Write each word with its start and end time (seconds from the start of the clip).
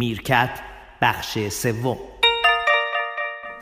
میرکت 0.00 0.60
بخش 1.02 1.38
سوم. 1.48 2.19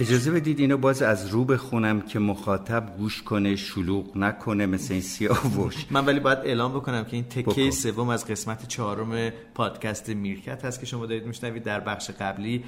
اجازه 0.00 0.30
بدید 0.30 0.60
اینو 0.60 0.76
باز 0.76 1.02
از 1.02 1.28
رو 1.28 1.44
بخونم 1.44 2.00
که 2.00 2.18
مخاطب 2.18 2.96
گوش 2.98 3.22
کنه 3.22 3.56
شلوغ 3.56 4.16
نکنه 4.16 4.66
مثل 4.66 4.92
این 4.92 5.02
سیاوش. 5.02 5.86
من 5.90 6.06
ولی 6.06 6.20
باید 6.20 6.38
اعلام 6.38 6.72
بکنم 6.72 7.04
که 7.04 7.14
این 7.14 7.24
تکه 7.24 7.70
سوم 7.70 8.08
از 8.08 8.26
قسمت 8.26 8.68
چهارم 8.68 9.30
پادکست 9.54 10.08
میرکت 10.08 10.64
هست 10.64 10.80
که 10.80 10.86
شما 10.86 11.06
دارید 11.06 11.26
میشنوید 11.26 11.62
در 11.62 11.80
بخش 11.80 12.10
قبلی 12.10 12.64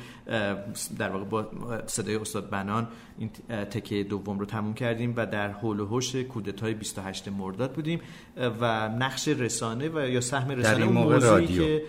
در 0.99 1.09
واقع 1.11 1.25
با 1.25 1.49
صدای 1.87 2.17
استاد 2.17 2.51
بنان 2.51 2.89
این 3.19 3.31
تکه 3.49 4.05
دوم 4.05 4.39
رو 4.39 4.47
تموم 4.47 4.75
کردیم 4.75 5.15
و 5.17 5.27
در 5.27 5.51
حول 5.51 5.81
و 5.81 5.87
حوش 5.87 6.17
کودتای 6.17 6.75
28 6.75 7.29
مرداد 7.29 7.73
بودیم 7.73 8.01
و 8.61 8.89
نقش 8.89 9.29
رسانه 9.29 9.89
و 9.89 10.09
یا 10.09 10.21
سهم 10.21 10.51
رسانه 10.51 10.77
در 10.77 10.83
این 10.83 10.93
موقع 10.93 11.19
رادیو. 11.19 11.63
که 11.63 11.83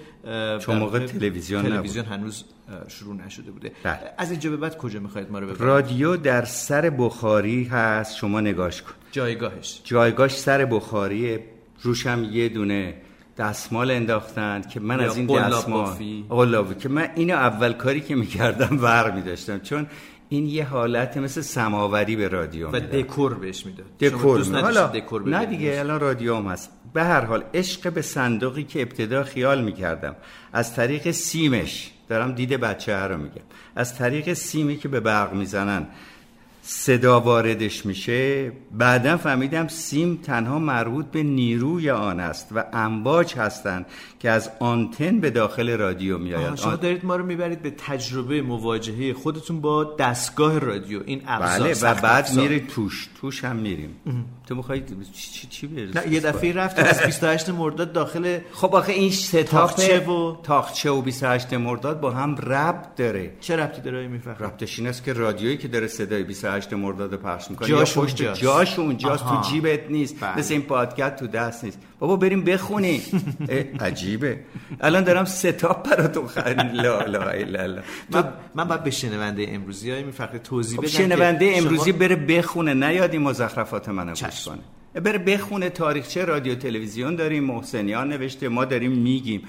چون 0.59 0.77
موقع 0.77 1.05
تلویزیون 1.05 1.63
تلویزیون 1.63 2.05
هنوز 2.05 2.45
شروع 2.87 3.15
نشده 3.15 3.51
بوده. 3.51 3.71
بله. 3.83 3.99
از 4.17 4.31
اینجا 4.31 4.49
به 4.49 4.57
بعد 4.57 4.77
کجا 4.77 4.99
می‌خواید 4.99 5.31
ما 5.31 5.39
رو 5.39 5.45
ببرید؟ 5.45 5.61
رادیو 5.61 6.17
در 6.17 6.45
سر 6.45 6.89
بخاری 6.89 7.63
هست. 7.63 8.15
شما 8.15 8.41
نگاش 8.41 8.81
کن. 8.81 8.91
جایگاهش. 9.11 9.81
جایگاهش 9.83 10.37
سر 10.37 10.65
بخاری. 10.65 11.39
روشم 11.81 12.29
یه 12.31 12.49
دونه 12.49 12.93
دستمال 13.37 13.91
انداختند 13.91 14.69
که 14.69 14.79
من 14.79 14.99
از 14.99 15.17
این 15.17 15.27
دستمال 15.27 15.97
قلابی 16.29 16.75
که 16.75 16.89
من 16.89 17.07
اینو 17.15 17.33
اول 17.33 17.73
کاری 17.73 18.01
که 18.01 18.15
می‌کردم 18.15 18.79
ور 18.81 19.11
میداشتم. 19.11 19.59
چون 19.59 19.87
این 20.29 20.45
یه 20.45 20.63
حالت 20.65 21.17
مثل 21.17 21.41
سماوری 21.41 22.15
به 22.15 22.27
رادیو 22.27 22.69
و 22.69 22.79
دکور 22.79 23.33
بهش 23.33 23.65
می‌داد 23.65 23.97
دکور 23.99 24.61
حالا 24.61 24.87
دکور 24.87 25.29
نه 25.29 25.45
دیگه 25.45 25.75
الان 25.79 25.99
رادیو 25.99 26.35
هم 26.35 26.47
هست. 26.47 26.71
به 26.93 27.03
هر 27.03 27.25
حال 27.25 27.43
عشق 27.53 27.93
به 27.93 28.01
صندوقی 28.01 28.63
که 28.63 28.81
ابتدا 28.81 29.23
خیال 29.23 29.63
می‌کردم. 29.63 30.15
از 30.53 30.75
طریق 30.75 31.11
سیمش. 31.11 31.91
دارم 32.11 32.31
دید 32.31 32.49
بچه 32.49 32.97
ها 32.97 33.07
رو 33.07 33.17
میگم. 33.17 33.41
از 33.75 33.97
طریق 33.97 34.33
سیمی 34.33 34.77
که 34.77 34.87
به 34.87 34.99
برق 34.99 35.33
می‌زنن 35.33 35.87
صدا 36.61 37.19
واردش 37.19 37.85
میشه. 37.85 38.51
بعدا 38.71 39.17
فهمیدم 39.17 39.67
سیم 39.67 40.19
تنها 40.23 40.59
مربوط 40.59 41.05
به 41.05 41.23
نیروی 41.23 41.89
آن 41.89 42.19
است 42.19 42.47
و 42.55 42.65
امواج 42.73 43.35
هستند 43.35 43.85
که 44.19 44.29
از 44.29 44.51
آنتن 44.59 45.19
به 45.19 45.29
داخل 45.29 45.77
رادیو 45.77 46.17
میآید 46.17 46.55
شما 46.55 46.75
دارید 46.75 47.05
ما 47.05 47.15
رو 47.15 47.25
می‌برید 47.25 47.61
به 47.61 47.71
تجربه 47.71 48.41
مواجهه 48.41 49.13
خودتون 49.13 49.61
با 49.61 49.83
دستگاه 49.83 50.59
رادیو. 50.59 51.01
این 51.05 51.21
ابزار 51.27 51.67
بله 51.67 51.79
و 51.81 52.01
بعد 52.01 52.33
میرید 52.35 52.67
توش. 52.67 53.09
توش 53.21 53.43
هم 53.43 53.55
میریم. 53.55 53.95
تو 54.47 54.55
می‌خوای 54.55 54.83
چی 55.13 55.47
چی 55.47 55.67
نه 55.67 56.13
یه 56.13 56.19
دفعه 56.19 56.53
رفت 56.53 56.79
از 56.79 57.01
28 57.05 57.49
مرداد 57.49 57.93
داخل 57.93 58.39
خب 58.51 58.75
آخه 58.75 58.93
این 58.93 59.11
ستاخچه 59.11 59.99
و 59.99 60.35
تاخچه 60.43 60.89
و 60.89 61.01
28 61.01 61.53
مرداد 61.53 61.99
با 61.99 62.11
هم 62.11 62.35
ربط 62.35 62.95
داره. 62.95 63.33
چه 63.39 63.55
ربطی 63.55 63.81
داره 63.81 64.07
می‌فهمم؟ 64.07 64.37
ربطش 64.39 64.79
این 64.79 64.87
است 64.87 65.03
که 65.03 65.13
رادیویی 65.13 65.57
که 65.57 65.67
داره 65.67 65.87
صدای 65.87 66.23
28 66.23 66.50
مرداد 66.73 67.15
پخش 67.15 67.51
می‌کنه 67.51 67.67
جاش 67.67 67.97
یا 67.97 68.03
پشت 68.03 68.33
جاش 68.33 68.79
اونجاست 68.79 69.23
تو 69.23 69.41
جیبت 69.49 69.89
نیست. 69.89 70.15
بله. 70.19 70.37
مثل 70.37 70.53
این 70.53 70.63
پادکست 70.63 71.15
تو 71.15 71.27
دست 71.27 71.63
نیست. 71.63 71.79
بابا 71.99 72.15
بریم 72.15 72.43
بخونی. 72.43 73.01
عجیبه. 73.79 74.39
الان 74.81 75.03
دارم 75.03 75.25
ستاپ 75.25 75.89
براتون 75.89 76.27
خرید. 76.27 76.59
لا 76.59 77.01
لا 77.05 77.21
الا 77.21 77.81
من 78.09 78.33
من 78.55 78.67
بعد 78.67 78.83
به 78.83 78.91
شنونده 78.91 79.45
امروزی 79.49 79.91
های 79.91 80.03
می 80.03 80.13
توضیح 80.43 80.77
خب 80.77 80.83
بدم 80.83 80.91
شنونده 80.91 81.51
امروزی 81.55 81.91
بره 81.91 82.15
بخونه. 82.15 82.73
نیاد 82.73 83.11
این 83.11 83.21
مزخرفات 83.21 83.89
منو 83.89 84.09
گوش 84.09 84.45
کنه. 84.45 84.80
بره 84.93 85.17
بخونه 85.17 85.69
تاریخچه 85.69 86.25
رادیو 86.25 86.55
تلویزیون 86.55 87.15
داریم 87.15 87.43
محسنیان 87.43 88.09
نوشته 88.09 88.49
ما 88.49 88.65
داریم 88.65 88.91
میگیم. 88.91 89.41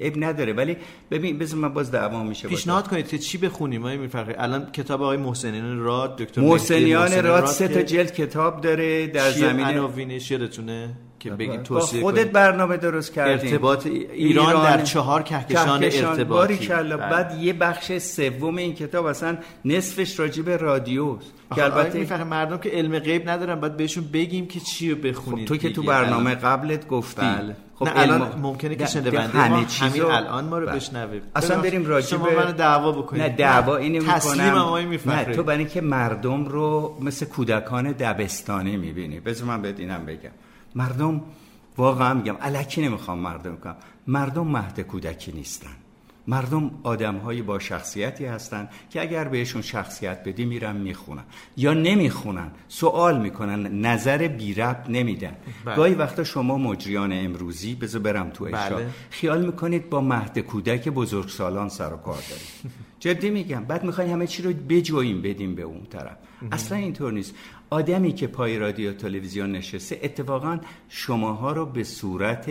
اب 0.00 0.12
نداره 0.16 0.52
ولی 0.52 0.76
ببین 1.10 1.38
بذار 1.38 1.58
من 1.58 1.68
باز 1.68 1.90
دعوا 1.90 2.22
میشه 2.22 2.48
پیشنهاد 2.48 2.88
کنید 2.88 3.08
که 3.08 3.18
چی 3.18 3.38
بخونیم 3.38 3.82
ما 3.82 3.96
میفرقه 3.96 4.34
الان 4.38 4.70
کتاب 4.72 5.02
آقای 5.02 5.16
محسنیان 5.16 5.78
راد 5.78 6.16
دکتر 6.16 6.40
محسنیان 6.40 7.22
راد 7.24 7.46
سه 7.46 7.68
تا 7.68 7.82
جلد 7.82 8.14
کتاب 8.14 8.60
داره 8.60 9.06
در 9.06 9.30
زمینه 9.30 9.68
عناوینش 9.68 10.30
یادتونه 10.30 10.90
که 11.22 11.30
بگی 11.30 11.58
توصیه 11.58 12.00
خودت 12.00 12.30
برنامه 12.30 12.76
درست 12.76 13.12
کردیم. 13.12 13.52
ارتباط 13.52 13.86
ایران, 13.86 14.46
ایران 14.46 14.64
در 14.64 14.82
چهار 14.82 15.22
کهکشان, 15.22 15.80
کهکشان 15.80 16.10
ارتباطی. 16.10 16.68
بله. 16.68 16.96
بعد 16.96 17.38
یه 17.40 17.52
بخش 17.52 17.98
سوم 17.98 18.56
این 18.56 18.74
کتاب 18.74 19.06
اصلا 19.06 19.38
نصفش 19.64 20.20
راجع 20.20 20.42
به 20.42 20.56
رادیو 20.56 21.16
که 21.54 21.64
البته 21.64 21.98
می‌فهمه 21.98 22.24
مردم 22.24 22.58
که 22.58 22.70
علم 22.70 22.98
غیب 22.98 23.28
ندارن 23.28 23.60
بعد 23.60 23.76
بهشون 23.76 24.04
بگیم 24.12 24.46
که 24.46 24.60
چی 24.60 24.90
رو 24.90 24.96
بخونید 24.96 25.48
خب 25.48 25.54
تو 25.54 25.56
که 25.56 25.72
تو 25.72 25.82
برنامه 25.82 26.34
قبلت 26.34 26.88
گفتی. 26.88 27.22
بله. 27.22 27.56
خب 27.74 27.84
نه 27.84 27.92
الان 27.94 28.38
ممکنه 28.42 28.74
که 28.74 28.86
شنونده 28.86 29.20
همه 29.20 29.66
همین 29.80 30.02
الان 30.02 30.44
ما 30.44 30.58
رو 30.58 30.66
بله. 30.66 30.76
بشنوه. 30.76 31.20
اصلا 31.36 31.60
بریم 31.60 31.86
راجع 31.86 32.06
شما 32.06 32.26
منو 32.36 32.52
دعوا 32.52 32.92
بکنید. 32.92 33.22
نه 33.22 33.28
دعوا 33.28 33.76
اینو 33.76 33.98
می‌کنم. 33.98 34.14
تسلیم 34.14 34.54
نه 35.06 35.24
تو 35.24 35.42
برای 35.42 35.58
اینکه 35.58 35.80
مردم 35.80 36.44
رو 36.44 36.98
مثل 37.00 37.26
کودکان 37.26 37.92
دبستانی 37.92 38.76
می‌بینی. 38.76 39.20
بذار 39.20 39.48
من 39.48 39.62
بهت 39.62 39.80
اینم 39.80 40.06
بگم. 40.06 40.30
مردم 40.74 41.22
واقعا 41.76 42.14
میگم 42.14 42.36
الکی 42.40 42.82
نمی‌خوام 42.82 43.18
مردم 43.18 43.56
کنم. 43.56 43.76
مردم 44.06 44.46
مهد 44.46 44.80
کودکی 44.80 45.32
نیستن. 45.32 45.70
مردم 46.26 46.70
آدم 46.82 47.16
های 47.16 47.42
با 47.42 47.58
شخصیتی 47.58 48.24
هستند 48.24 48.68
که 48.90 49.00
اگر 49.00 49.24
بهشون 49.28 49.62
شخصیت 49.62 50.28
بدی 50.28 50.44
میرن 50.44 50.76
می‌خونن. 50.76 51.22
یا 51.56 51.74
نمی‌خونن 51.74 52.50
سوال 52.68 53.20
می‌کنن 53.20 53.80
نظر 53.86 54.28
بی 54.28 54.54
رب 54.54 54.84
نمیدن. 54.88 55.36
بله. 55.64 55.76
گاهی 55.76 55.94
وقتا 55.94 56.24
شما 56.24 56.58
مجریان 56.58 57.12
امروزی 57.12 57.74
بذار 57.74 58.02
برم 58.02 58.30
تو 58.30 58.44
اشا 58.44 58.76
بله. 58.76 58.86
خیال 59.10 59.46
می‌کنید 59.46 59.90
با 59.90 60.00
مهد 60.00 60.38
کودک 60.38 60.88
بزرگسالان 60.88 61.68
سر 61.68 61.92
و 61.92 61.96
کار 61.96 62.22
دارید 62.30 62.72
جدی 63.00 63.30
میگم 63.30 63.64
بعد 63.64 63.84
می‌خواین 63.84 64.10
همه 64.10 64.26
چی 64.26 64.42
رو 64.42 64.52
بجوییم 64.68 65.22
بدیم 65.22 65.54
به 65.54 65.62
اون 65.62 65.86
طرف. 65.90 66.16
اصلا 66.52 66.78
اینطور 66.78 67.12
نیست. 67.12 67.34
آدمی 67.72 68.12
که 68.12 68.26
پای 68.26 68.58
رادیو 68.58 68.92
تلویزیون 68.92 69.52
نشسته 69.52 70.00
اتفاقا 70.02 70.58
شماها 70.88 71.52
رو 71.52 71.66
به 71.66 71.84
صورت 71.84 72.50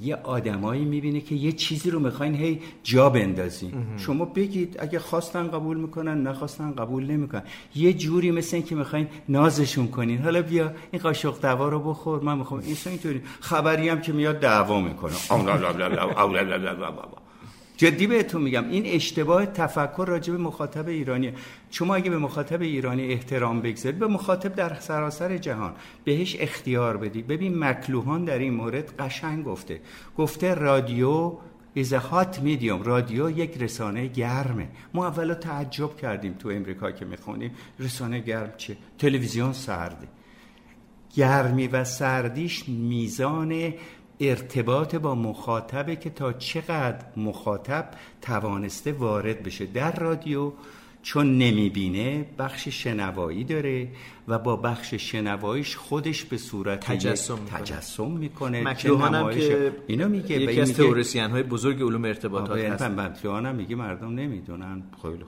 یه 0.00 0.16
آدمایی 0.16 0.84
می‌بینه 0.84 1.20
که 1.20 1.34
یه 1.34 1.52
چیزی 1.52 1.90
رو 1.90 1.98
می‌خواین 2.00 2.34
هی 2.34 2.60
جا 2.82 3.10
بندازین. 3.10 3.72
شما 3.96 4.24
بگید 4.24 4.76
اگه 4.78 4.98
خواستن 4.98 5.48
قبول 5.48 5.76
می‌کنن 5.76 6.22
نخواستن 6.22 6.72
قبول 6.72 7.10
نمی‌کنن. 7.10 7.42
یه 7.74 7.92
جوری 7.92 8.30
مثل 8.30 8.56
این 8.56 8.66
که 8.66 8.74
می‌خواین 8.74 9.08
نازشون 9.28 9.88
کنین. 9.88 10.18
حالا 10.18 10.42
بیا 10.42 10.72
این 10.92 11.02
قاشق 11.02 11.40
دعوا 11.40 11.68
رو 11.68 11.80
بخور 11.80 12.20
من 12.20 12.38
می‌خوام. 12.38 12.60
این 12.60 12.76
اینطوری. 12.86 13.22
خبری 13.40 13.88
هم 13.88 14.00
که 14.00 14.12
میاد 14.12 14.40
دعوا 14.40 14.80
می‌کنه. 14.80 15.12
جدی 17.76 18.06
بهتون 18.06 18.42
میگم 18.42 18.68
این 18.68 18.86
اشتباه 18.86 19.46
تفکر 19.46 20.04
راجع 20.08 20.32
به 20.32 20.38
مخاطب 20.38 20.88
ایرانیه. 20.88 21.34
شما 21.70 21.94
اگه 21.94 22.10
به 22.10 22.18
مخاطب 22.18 22.62
ایرانی 22.62 23.12
احترام 23.12 23.60
بگذارید 23.60 23.98
به 23.98 24.06
مخاطب 24.06 24.54
در 24.54 24.74
سراسر 24.74 25.38
جهان 25.38 25.74
بهش 26.04 26.36
اختیار 26.40 26.96
بدی 26.96 27.22
ببین 27.22 27.58
مکلوهان 27.58 28.24
در 28.24 28.38
این 28.38 28.54
مورد 28.54 28.96
قشنگ 28.98 29.44
گفته. 29.44 29.80
گفته 30.18 30.54
رادیو 30.54 31.32
a 31.76 31.80
hot 31.80 32.36
medium. 32.44 32.84
رادیو 32.84 33.30
یک 33.30 33.62
رسانه 33.62 34.06
گرمه. 34.06 34.68
ما 34.94 35.06
اولا 35.06 35.34
تعجب 35.34 35.96
کردیم 35.96 36.32
تو 36.32 36.48
امریکا 36.48 36.90
که 36.90 37.04
می‌خونیم. 37.04 37.50
رسانه 37.78 38.18
گرم 38.18 38.52
چه؟ 38.56 38.76
تلویزیون 38.98 39.52
سرده 39.52 40.08
گرمی 41.16 41.66
و 41.66 41.84
سردیش 41.84 42.68
میزان 42.68 43.74
ارتباط 44.20 44.94
با 44.94 45.14
مخاطبه 45.14 45.96
که 45.96 46.10
تا 46.10 46.32
چقدر 46.32 47.04
مخاطب 47.16 47.90
توانسته 48.22 48.92
وارد 48.92 49.42
بشه 49.42 49.66
در 49.66 49.92
رادیو 49.92 50.52
چون 51.02 51.38
نمی‌بینه 51.38 52.26
بخش 52.38 52.68
شنوایی 52.68 53.44
داره 53.44 53.88
و 54.28 54.38
با 54.38 54.56
بخش 54.56 54.94
شنواییش 54.94 55.76
خودش 55.76 56.24
به 56.24 56.36
صورت 56.36 56.80
تجسم, 56.80 57.38
تجسم 57.46 58.10
می‌کنه 58.10 58.62
مکلوهان 58.62 59.34
که 59.34 59.72
اینو 59.86 60.08
میگه 60.08 60.40
یکی 60.40 60.60
از 60.60 60.72
تئوریسین 60.74 61.30
های 61.30 61.42
بزرگ 61.42 61.82
علوم 61.82 62.04
ارتباطات 62.04 62.58
هست 62.58 62.82
مکلوهان 62.82 63.46
هم 63.46 63.54
میگه 63.54 63.76
مردم 63.76 64.14
نمی‌دونن 64.14 64.82
خیلی 65.02 65.24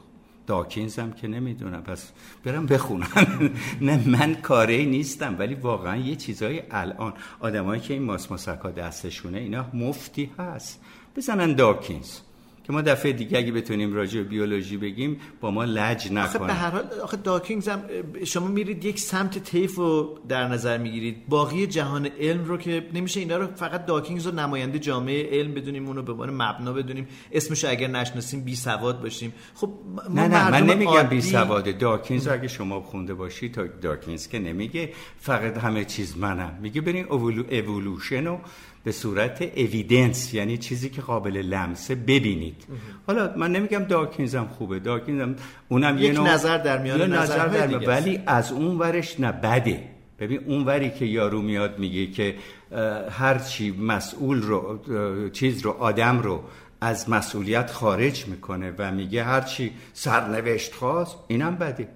داکینز 0.47 0.99
هم 0.99 1.13
که 1.13 1.29
نمی‌دونم. 1.29 1.83
پس 1.83 2.13
برم 2.45 2.67
بخونم. 2.67 3.07
نه 3.81 4.09
من 4.09 4.35
کاری 4.35 4.87
نیستم 4.87 5.37
ولی 5.39 5.55
واقعا 5.55 5.97
یه 5.97 6.17
چیزای 6.17 6.63
الان 6.71 7.13
آدمایی 7.41 7.81
که 7.81 7.95
این 7.95 8.03
ماس 8.03 8.31
ماسکا 8.31 8.71
دستشونه 8.71 9.39
اینا 9.39 9.67
مفتی 9.75 10.31
هست. 10.39 10.81
بزنن 11.17 11.55
داکینز. 11.55 12.19
که 12.67 12.73
ما 12.73 12.83
دفعه 12.83 13.13
دیگه 13.13 13.39
اگه 13.39 13.53
بتونیم 13.53 13.95
راجع 13.95 14.23
به 14.23 14.29
بیولوژی 14.29 14.77
بگیم 14.77 15.21
با 15.41 15.51
ما 15.51 15.65
لج 15.65 16.13
نکنه 16.13 16.23
آخه 16.23 16.39
به 16.39 16.53
هر 16.53 16.71
حال 16.71 16.85
آخه 17.03 17.17
داکینز 17.17 17.69
هم 17.69 17.83
شما 18.25 18.49
میرید 18.49 18.85
یک 18.85 18.99
سمت 18.99 19.39
طیف 19.39 19.75
رو 19.75 20.19
در 20.29 20.49
نظر 20.49 20.79
می‌گیرید. 20.79 21.29
باقی 21.29 21.67
جهان 21.67 22.07
علم 22.21 22.45
رو 22.45 22.57
که 22.57 22.87
نمیشه 22.95 23.21
اینا 23.21 23.37
رو 23.37 23.47
فقط 23.55 23.87
داکینز 23.87 24.27
رو 24.27 24.35
نماینده 24.35 24.79
جامعه 24.79 25.39
علم 25.39 25.55
بدونیم 25.55 25.87
اونو 25.87 26.03
به 26.03 26.13
عنوان 26.13 26.31
مبنا 26.31 26.73
بدونیم. 26.73 27.09
اسمش 27.33 27.65
اگر 27.65 27.89
نشناسیم 27.89 28.41
بی 28.41 28.55
سواد 28.55 29.03
باشیم. 29.03 29.33
خب 29.55 29.73
ما 30.11 30.27
نه 30.27 30.29
نه 30.29 30.51
من 30.51 30.67
نمیگم 30.67 30.91
عادی... 30.91 31.17
بی 31.17 31.21
سواده 31.21 31.73
داکینز 31.73 32.29
اگه 32.29 32.49
شما 32.49 32.81
خونده 32.81 33.15
باشی 33.15 33.49
تا 33.49 33.67
داکینز 33.67 34.29
که 34.29 34.39
نمیگه 34.39 34.93
فقط 35.19 35.59
همه 35.59 35.85
چیز 35.85 36.19
منم. 36.19 36.59
میگه 36.63 36.81
برین 36.81 37.05
اولو... 37.05 37.43
اولوشن 37.51 38.39
به 38.87 38.93
صورت 38.93 39.43
evidence 39.43 40.35
یعنی 40.35 40.59
چیزی 40.59 40.91
که 40.91 41.03
قابل 41.03 41.37
لمسه 41.37 41.95
ببینید. 41.95 42.65
حالا 43.07 43.35
من 43.37 43.53
نمیگم 43.53 43.79
داکینز 43.79 44.35
هم 44.35 44.49
خوبه 44.49 44.79
داکینز 44.79 45.21
هم 45.21 45.37
اونم 45.69 45.99
یک 45.99 46.21
نظر 46.21 46.59
در 46.59 46.83
میان 46.83 47.13
نظر, 47.13 47.49
نظر 47.49 47.67
در 47.67 47.89
ولی 47.89 48.21
از 48.27 48.53
اون 48.53 48.79
ورش 48.79 49.21
نه 49.21 49.33
بده. 49.33 49.83
ببین 50.19 50.41
اون 50.47 50.65
وری 50.65 50.91
که 50.91 51.05
یارو 51.05 51.43
میاد 51.43 51.79
میگه 51.79 52.07
که 52.07 52.35
هر 53.11 53.39
چی 53.39 53.71
مسئول 53.71 54.43
رو 54.43 54.81
چیز 55.33 55.63
رو 55.63 55.71
آدم 55.71 56.19
رو 56.19 56.45
از 56.81 57.11
مسئولیت 57.11 57.71
خارج 57.71 58.27
می‌کنه 58.27 58.73
و 58.79 58.93
میگه 58.93 59.25
هرچی 59.25 59.73
سرنوشت 59.93 60.75
خواست 60.75 61.17
اینم 61.29 61.57
بده. 61.57 61.89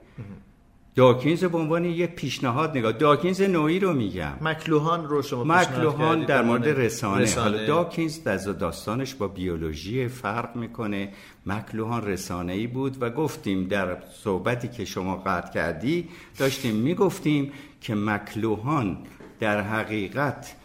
داکینز 0.94 1.44
به 1.44 1.58
عنوان 1.58 1.84
یه 1.84 2.06
پیشنهاد 2.06 2.78
نگاه 2.78 2.92
داکینز 2.92 3.40
نوعی 3.40 3.78
رو 3.78 3.92
میگم. 3.92 4.32
مکلوهان 4.40 5.08
رو 5.08 5.22
شما 5.22 5.44
مکلوهان 5.44 6.24
در 6.24 6.42
مورد 6.42 6.68
رسانه, 6.68 7.22
رسانه. 7.22 7.50
حالا 7.50 7.66
داکینز 7.66 8.22
در 8.22 8.36
داستانش 8.36 9.14
با 9.14 9.28
بیولوژی 9.28 10.08
فرق 10.08 10.56
می‌کنه. 10.56 11.08
مکلوهان 11.46 12.06
رسانه 12.06 12.52
ای 12.52 12.66
بود 12.66 12.96
و 13.02 13.10
گفتیم 13.10 13.64
در 13.64 13.96
صحبتی 14.24 14.68
که 14.68 14.84
شما 14.84 15.16
قطع 15.16 15.52
کردی 15.52 16.08
داشتیم 16.38 16.74
می‌گفتیم 16.74 17.52
که 17.80 17.94
مکلوهان 17.94 18.98
در 19.40 19.60
حقیقت 19.60 20.56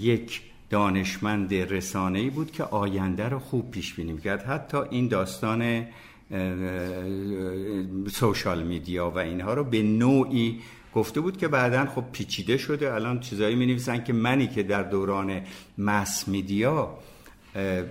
یک 0.00 0.42
دانشمند 0.70 1.54
رسانه 1.54 2.18
ای 2.18 2.30
بود 2.30 2.50
که 2.50 2.64
آینده 2.64 3.28
رو 3.28 3.38
خوب 3.38 3.70
پیش 3.70 3.94
بینی 3.94 4.18
کرد 4.18 4.42
حتی 4.42 4.78
این 4.90 5.08
داستان 5.08 5.86
سوشال 8.10 8.62
میدیا 8.62 9.10
و 9.10 9.18
اینها 9.18 9.54
رو 9.54 9.64
به 9.64 9.82
نوعی 9.82 10.60
گفته 10.94 11.20
بود 11.20 11.36
که 11.36 11.48
بعدا 11.48 11.86
خب 11.86 12.04
پیچیده 12.12 12.56
شده. 12.56 12.94
الان 12.94 13.20
چیزایی 13.20 13.54
می 13.54 13.66
نویسن 13.66 14.04
که 14.04 14.12
منی 14.12 14.46
که 14.46 14.62
در 14.62 14.82
دوران 14.82 15.40
مس 15.78 16.28
میدیا 16.28 16.98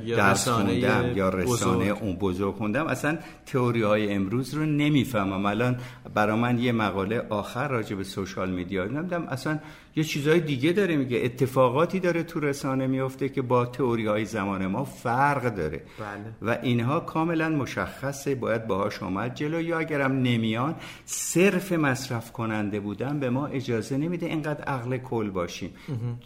درس 0.07 0.47
خوندم 0.47 1.11
یا 1.15 1.29
رسانه 1.29 1.85
اون 1.85 2.15
بزرگ 2.15 2.55
خوندم. 2.55 2.87
اصلا 2.87 3.17
تئوری 3.45 3.81
های 3.81 4.13
امروز 4.13 4.53
رو 4.53 4.65
نمی‌فهمم. 4.65 5.45
الان 5.45 5.77
برا 6.13 6.35
من 6.35 6.59
یه 6.59 6.71
مقاله 6.71 7.25
آخر 7.29 7.67
راجع 7.67 7.95
به 7.95 8.03
سوشال 8.03 8.49
میدیا 8.49 8.87
دیدم 8.87 9.23
اصلا 9.23 9.59
یه 9.95 10.03
چیزهای 10.03 10.39
دیگه 10.39 10.71
داره 10.71 10.97
میگه. 10.97 11.21
اتفاقاتی 11.23 11.99
داره 11.99 12.23
تو 12.23 12.39
رسانه 12.39 12.87
میفته 12.87 13.29
که 13.29 13.41
با 13.41 13.65
تئوری 13.65 14.05
های 14.05 14.25
زمان 14.25 14.67
ما 14.67 14.83
فرق 14.83 15.55
داره. 15.55 15.81
بله. 15.99 16.51
و 16.51 16.57
اینها 16.61 16.99
کاملا 16.99 17.49
مشخصه. 17.49 18.35
باید 18.35 18.67
باهاش 18.67 19.03
آمد 19.03 19.35
جلو. 19.35 19.61
یا 19.61 19.79
اگرم 19.79 20.11
نمیان 20.11 20.75
صرف 21.05 21.71
مصرف 21.71 22.31
کننده 22.31 22.79
بودن 22.79 23.19
به 23.19 23.29
ما 23.29 23.47
اجازه 23.47 23.97
نمیده. 23.97 24.25
اینقدر 24.25 24.63
عقل 24.63 24.97
کل 24.97 25.29
باشیم. 25.29 25.73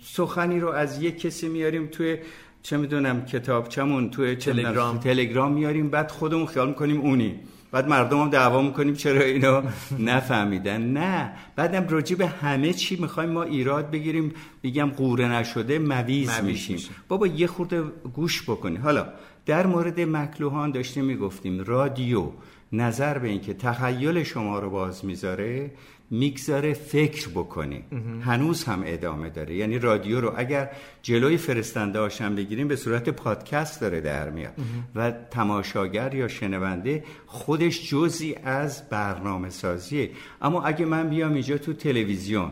سخنی 0.04 0.60
رو 0.60 0.70
از 0.70 1.02
یک 1.02 1.20
کسی 1.22 1.50
میاریم 1.50 1.88
توی 1.88 2.18
چه 2.64 2.78
می‌دونم 2.78 3.26
کتابچمون 3.26 4.10
توی 4.10 4.36
تلگرام. 4.36 4.98
تلگرام 4.98 5.54
میاریم 5.54 5.90
بعد 5.90 6.12
خودمون 6.12 6.46
خیال 6.46 6.68
می‌کنیم 6.68 7.02
اونی. 7.02 7.40
بعد 7.72 7.88
مردم 7.88 8.22
هم 8.22 8.30
دعوا 8.30 8.62
می‌کنیم 8.62 8.94
چرا 8.94 9.22
اینو 9.22 9.62
نفهمیدن. 10.00 10.82
نه 10.82 11.34
بعدم 11.56 11.88
راجع 11.88 12.16
به 12.16 12.28
همه 12.28 12.74
چی 12.74 12.96
می‌خوایم 12.96 13.30
ما 13.30 13.44
ایراد 13.44 13.92
بگیریم. 13.92 14.34
بگم 14.64 14.90
قوره 14.90 15.28
نشده 15.28 15.80
مویز, 15.80 16.40
میشیم. 16.44 16.78
بابا 17.08 17.28
یه 17.28 17.48
خورده 17.48 17.82
گوش 18.14 18.44
بکنی. 18.44 18.78
حالا 18.78 19.08
در 19.46 19.68
مورد 19.68 20.00
مکلوهان 20.00 20.72
داشتیم 20.72 21.06
می‌گفتیم 21.06 21.64
رادیو 21.64 22.30
نظر 22.74 23.18
به 23.18 23.28
اینکه 23.28 23.54
تخیل 23.54 24.24
شما 24.24 24.60
رو 24.60 24.70
باز 24.70 25.06
می‌ذاره 25.06 25.72
می‌گذاره 26.10 26.74
فکر 26.74 27.30
بکنی 27.30 27.84
هنوز 28.22 28.64
هم 28.64 28.84
ادامه 28.86 29.30
داره. 29.30 29.56
یعنی 29.56 29.80
رادیو 29.80 30.22
رو 30.22 30.34
اگر 30.38 30.70
جلوی 31.02 31.38
فرستنده 31.38 32.00
هاشم 32.00 32.36
بگیریم 32.36 32.68
به 32.68 32.76
صورت 32.76 33.10
پادکست 33.10 33.82
داره 33.82 34.02
در 34.02 34.30
میاد. 34.30 34.54
و 34.96 35.12
تماشاگر 35.12 36.14
یا 36.14 36.28
شنونده 36.28 37.04
خودش 37.26 37.90
جزی 37.90 38.36
از 38.44 38.90
برنامه 38.90 39.50
سازیه 39.50 40.12
اما 40.42 40.64
اگه 40.64 40.86
من 40.86 41.10
بیام 41.10 41.34
اینجا 41.34 41.58
تو 41.58 41.74
تلویزیون 41.74 42.52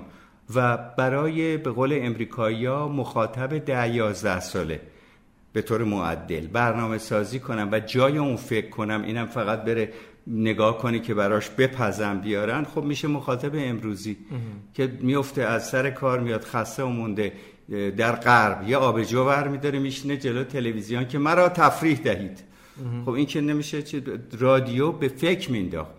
و 0.56 0.78
برای 0.78 1.58
به 1.58 1.72
قول 1.72 2.00
امریکایی 2.02 2.68
مخاطب 2.70 3.58
ده 3.58 3.96
یازده 3.96 4.40
ساله 4.40 4.82
به 5.54 5.62
طور 5.62 5.84
معدل 5.84 6.48
برنامه 6.48 6.98
سازی 6.98 7.40
کنم 7.40 7.70
و 7.72 7.80
جای 7.80 8.18
اون 8.18 8.36
فکر 8.36 8.70
کنم 8.70 9.04
اینم 9.04 9.26
فقط 9.26 9.64
بره 9.64 9.94
نگاه 10.28 10.78
کنی 10.78 11.00
که 11.00 11.14
براش 11.14 11.50
بپزن 11.50 12.20
بیارن 12.20 12.64
خب 12.64 12.84
میشه 12.84 13.08
مخاطب 13.08 13.52
امروزی 13.56 14.18
که 14.74 14.98
میفته 15.02 15.42
از 15.42 15.70
سر 15.70 15.90
کار 15.90 16.20
میاد 16.20 16.44
خسته 16.44 16.84
و 16.84 16.88
مونده 16.88 17.34
در 17.98 18.12
غرب 18.16 18.70
یه 18.70 18.78
آبجو 18.78 19.24
ور 19.24 19.48
میداره 19.48 19.80
میشینه 19.80 20.18
جلو 20.18 20.44
تلویزیون 20.44 21.08
که 21.08 21.18
مرا 21.18 21.50
تفریح 21.50 21.98
دهید. 21.98 22.44
خب 23.06 23.10
این 23.10 23.26
که 23.26 23.42
نمیشه 23.42 23.82
چه 23.82 24.02
رادیو 24.40 24.92
به 24.92 25.08
فکر 25.08 25.52
مینداخت 25.52 25.92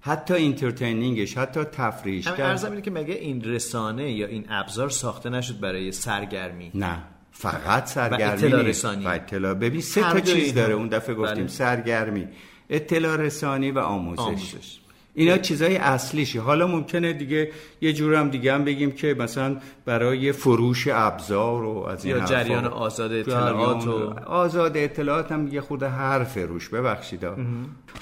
حتی 0.00 0.34
اینترتینینگش 0.34 1.38
حتی 1.38 1.64
تفریحش. 1.64 2.26
ارزم 2.26 2.80
که 2.80 2.90
مگه 2.90 3.14
این 3.14 3.44
رسانه 3.44 4.12
یا 4.12 4.26
این 4.26 4.44
ابزار 4.48 4.88
ساخته 4.90 5.30
نشد 5.30 5.60
برای 5.60 5.92
سرگرمی؟ 5.92 6.70
نه. 6.74 7.02
فقط 7.36 7.86
سرگرمی 7.86 8.52
و 8.52 8.56
رسانی. 8.56 9.06
اطلاع 9.06 9.54
ببین 9.54 9.80
سه 9.80 10.00
تا 10.00 10.20
چیز 10.20 10.54
داره. 10.54 10.74
اون 10.74 10.88
دفعه 10.88 11.14
گفتیم 11.14 11.34
بله. 11.34 11.48
سرگرمی. 11.48 12.28
اطلاع 12.70 13.16
رسانی 13.16 13.70
و 13.70 13.78
آموزش, 13.78 14.20
آموزش. 14.20 14.78
اینا 15.14 15.38
چیزای 15.38 15.76
اصلیشه. 15.76 16.40
حالا 16.40 16.66
ممکنه 16.66 17.12
دیگه 17.12 17.50
یه 17.80 17.92
جور 17.92 18.14
هم 18.14 18.30
دیگه 18.30 18.54
هم 18.54 18.64
بگیم 18.64 18.92
که 18.92 19.14
مثلا 19.18 19.56
برای 19.84 20.32
فروش 20.32 20.88
ابزار 20.92 21.64
و 21.64 21.78
از 21.78 22.04
این 22.04 22.16
یا 22.16 22.24
جریان 22.24 22.64
آزاد 22.64 23.12
اطلاعات 23.12 23.86
و 23.86 24.14
آزاد 24.26 24.76
اطلاعات 24.76 25.32
هم 25.32 25.48
یه 25.48 25.60
خود 25.60 25.82
حرف 25.82 26.36
روش. 26.36 26.68
ببخشید 26.68 27.26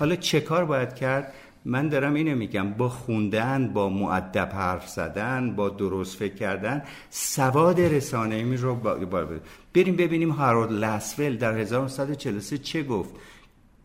حالا 0.01 0.17
چه 0.17 0.41
کار 0.41 0.65
باید 0.65 0.95
کرد؟ 0.95 1.33
من 1.65 1.89
دارم 1.89 2.15
اینو 2.15 2.37
میگم 2.37 2.71
با 2.71 2.89
خوندن 2.89 3.73
با 3.73 3.89
معدب 3.89 4.51
حرف 4.55 4.89
زدن 4.89 5.57
با 5.57 5.69
درست 5.69 6.17
فکر 6.17 6.35
کردن 6.35 6.83
سواد 7.11 7.81
رسانه 7.81 8.43
می 8.43 8.57
رو 8.57 8.75
با... 8.75 9.27
بریم 9.75 9.97
ببینیم 9.97 10.31
هارولد 10.31 10.85
لسول 10.85 11.37
در 11.37 11.59
1943 11.59 12.59
چه 12.59 12.83
گفت؟ 12.83 13.11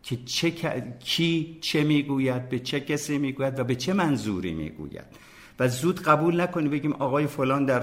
که 0.03 0.17
چه 0.25 0.51
کی 0.99 1.57
چه 1.61 1.83
می‌گوید 1.83 2.49
به 2.49 2.59
چه 2.59 2.79
کسی 2.79 3.17
می‌گوید 3.17 3.59
و 3.59 3.63
به 3.63 3.75
چه 3.75 3.93
منظوری 3.93 4.53
می‌گوید. 4.53 5.05
و 5.59 5.67
زود 5.67 6.01
قبول 6.01 6.41
نکنی 6.41 6.69
بگیم 6.69 6.93
آقای 6.93 7.27
فلان 7.27 7.65
در 7.65 7.79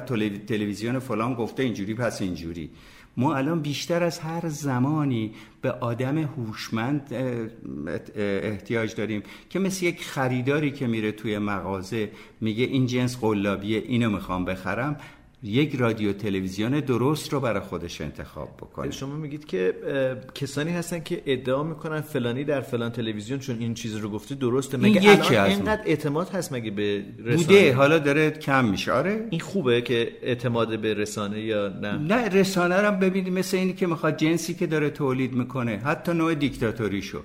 تلویزیون 0.47 0.99
فلان 0.99 1.35
گفته 1.35 1.63
اینجوری 1.63 1.95
پس 1.95 2.23
اینجوری. 2.23 2.71
ما 3.17 3.35
الان 3.35 3.61
بیشتر 3.61 4.03
از 4.03 4.19
هر 4.19 4.49
زمانی 4.49 5.33
به 5.63 5.71
آدم 5.71 6.19
هوشمند 6.19 7.13
احتیاج 8.17 8.95
داریم 8.95 9.23
که 9.51 9.59
مثل 9.59 9.87
یک 9.87 10.05
خریداری 10.05 10.71
که 10.71 10.87
میره 10.87 11.13
توی 11.13 11.39
مغازه 11.39 12.11
میگه 12.41 12.65
این 12.65 12.87
جنس 12.87 13.17
قلابیه 13.17 13.79
اینو 13.79 14.11
می‌خوام 14.11 14.45
بخرم. 14.45 14.97
یک 15.45 15.77
رادیو 15.77 16.13
تلویزیون 16.13 16.81
درست 16.81 17.33
رو 17.33 17.41
برای 17.41 17.61
خودش 17.61 18.01
انتخاب 18.01 18.57
بکنه. 18.57 18.91
شما 18.91 19.17
میگید 19.17 19.45
که 19.45 19.75
کسانی 20.35 20.71
هستن 20.71 21.01
که 21.01 21.23
ادعا 21.27 21.63
می‌کنن 21.63 22.01
فلانی 22.01 22.45
در 22.45 22.61
فلان 22.61 22.93
تلویزیون 22.93 23.39
چون 23.39 23.59
این 23.59 23.75
چیز 23.75 23.97
رو 23.97 24.11
گفته 24.11 24.35
درسته. 24.35 24.77
مگه 24.77 25.01
این 25.01 25.13
یکی 25.13 25.37
الان 25.37 25.51
اینقدر 25.51 25.83
اعتماد 25.87 26.29
هست 26.29 26.53
مگه 26.53 26.71
به 26.71 27.05
رسانه؟ 27.19 27.37
بوده 27.37 27.75
حالا 27.75 27.99
داره 27.99 28.31
کم 28.31 28.65
میشه. 28.65 28.93
آره. 28.93 29.27
این 29.31 29.41
خوبه 29.41 29.83
که 29.83 30.13
اعتماد 30.23 30.81
به 30.81 30.95
رسانه 30.95 31.41
یا 31.41 31.69
نه؟ 31.69 31.93
نه 31.93 32.29
رسانه 32.29 32.77
رو 32.77 32.97
ببینید 32.97 33.33
مثل 33.33 33.57
اینی 33.57 33.73
که 33.73 33.87
می‌خواد 33.87 34.17
جنسی 34.17 34.55
که 34.55 34.67
داره 34.67 34.91
تولید 34.91 35.33
می‌کنه. 35.33 35.77
حتی 35.77 36.13
نوع 36.13 36.35
دیکتاتوریشو. 36.35 37.21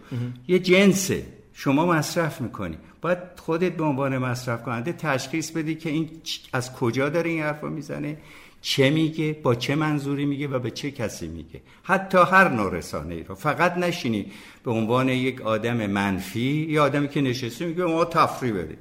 یه 0.47 0.59
جنسه. 0.59 1.23
شما 1.53 1.85
مصرف 1.85 2.41
می‌کنی. 2.41 2.77
باید 3.01 3.17
خودت 3.35 3.71
به 3.71 3.83
عنوان 3.83 4.17
مصرف 4.17 4.63
کننده 4.63 4.93
تشخیص 4.93 5.51
بدی 5.51 5.75
که 5.75 5.89
این 5.89 6.09
از 6.53 6.73
کجا 6.73 7.09
داره 7.09 7.29
این 7.29 7.43
حرفا 7.43 7.67
می‌زنه 7.67 8.17
چه 8.61 8.89
میگه 8.89 9.33
با 9.43 9.55
چه 9.55 9.75
منظوری 9.75 10.25
میگه 10.25 10.47
و 10.47 10.59
به 10.59 10.71
چه 10.71 10.91
کسی 10.91 11.27
میگه. 11.27 11.61
حتی 11.83 12.17
هر 12.17 12.49
نوع 12.49 12.73
رسانه 12.73 13.15
ای 13.15 13.23
رو. 13.23 13.35
فقط 13.35 13.77
نشینی 13.77 14.25
به 14.63 14.71
عنوان 14.71 15.09
یک 15.09 15.41
آدم 15.41 15.87
منفی 15.87 16.67
یا 16.69 16.83
آدمی 16.83 17.07
که 17.07 17.21
نشسته 17.21 17.65
میگه 17.65 17.83
ما 17.83 18.05
تفریح 18.05 18.53
بده 18.53 18.77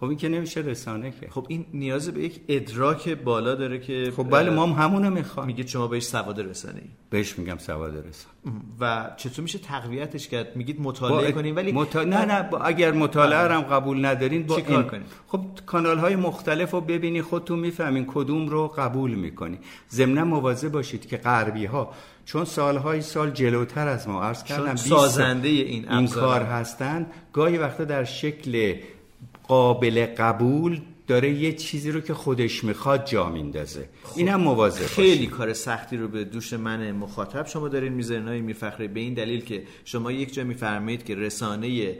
خب 0.00 0.04
این 0.04 0.18
که 0.18 0.28
نمیشه 0.28 0.60
رسانه 0.60 1.10
که 1.20 1.28
خب 1.30 1.46
این 1.48 1.66
نیاز 1.72 2.10
به 2.10 2.22
یک 2.22 2.40
ادراک 2.48 3.08
بالا 3.08 3.54
داره 3.54 3.78
که 3.78 4.12
خب 4.16 4.30
بله 4.30 4.50
ما 4.50 4.66
هم 4.66 4.84
همونو 4.84 5.10
می‌خوام 5.10 5.46
میگه 5.46 5.66
شما 5.66 5.86
بهش 5.86 6.02
سواد 6.02 6.40
رسانه 6.40 6.80
ای 6.80 6.88
بهش 7.10 7.38
میگم 7.38 7.58
سواد 7.58 7.96
رسانه. 7.96 8.34
و 8.80 9.10
چطور 9.16 9.42
میشه 9.42 9.58
تقویتش 9.58 10.28
کرد؟ 10.28 10.56
میگید 10.56 10.80
مطالعه 10.80 11.32
کنیم 11.32 11.56
ولی 11.56 11.72
مطا... 11.72 12.04
نه 12.04 12.24
نه 12.24 12.42
با... 12.42 12.58
اگر 12.58 12.92
مطالعه 12.92 13.54
هم 13.54 13.62
قبول 13.62 14.04
ندارین 14.04 14.42
با 14.46 14.60
کار 14.60 14.82
کنیم؟ 14.82 15.04
خب 15.26 15.40
کانال 15.66 15.98
های 15.98 16.16
مختلف 16.16 16.70
رو 16.70 16.80
ببینی 16.80 17.22
خودتون 17.22 17.58
می‌فهمین 17.58 18.06
کدوم 18.08 18.48
رو 18.48 18.68
قبول 18.68 19.14
می‌کنی. 19.14 19.58
ضمن 19.90 20.22
مواظب 20.22 20.72
باشید 20.72 21.06
که 21.06 21.16
غربی 21.16 21.64
ها 21.64 21.92
چون 22.24 22.44
سالهای 22.44 23.00
سال 23.00 23.30
جلوتر 23.30 23.88
از 23.88 24.08
ما 24.08 24.22
عرض 24.22 24.44
کردم 24.44 24.76
سازنده 24.76 25.48
این, 25.48 25.92
این 25.92 26.08
کار 26.08 26.42
هستند 26.42 27.06
گاهی 27.32 27.58
وقتا 27.58 27.84
در 27.84 28.04
شکل 28.04 28.74
قابل 29.48 30.06
قبول 30.18 30.80
داره 31.06 31.30
یه 31.30 31.52
چیزی 31.52 31.90
رو 31.90 32.00
که 32.00 32.14
خودش 32.14 32.64
می‌خواد 32.64 33.06
جا 33.06 33.28
میندازه. 33.28 33.88
خب 34.02 34.18
اینم 34.18 34.40
مواظب 34.40 34.86
خیلی 34.86 35.26
کار 35.26 35.52
سختی 35.52 35.96
رو 35.96 36.08
به 36.08 36.24
دوش 36.24 36.52
من 36.52 36.92
مخاطب 36.92 37.46
شما 37.46 37.68
دارین 37.68 37.92
می‌ذارین. 37.92 38.28
های 38.28 38.40
میرفخری 38.40 38.88
به 38.88 39.00
این 39.00 39.14
دلیل 39.14 39.44
که 39.44 39.62
شما 39.84 40.12
یک 40.12 40.34
جا 40.34 40.44
میفرمایید 40.44 41.04
که 41.04 41.14
رسانه 41.14 41.94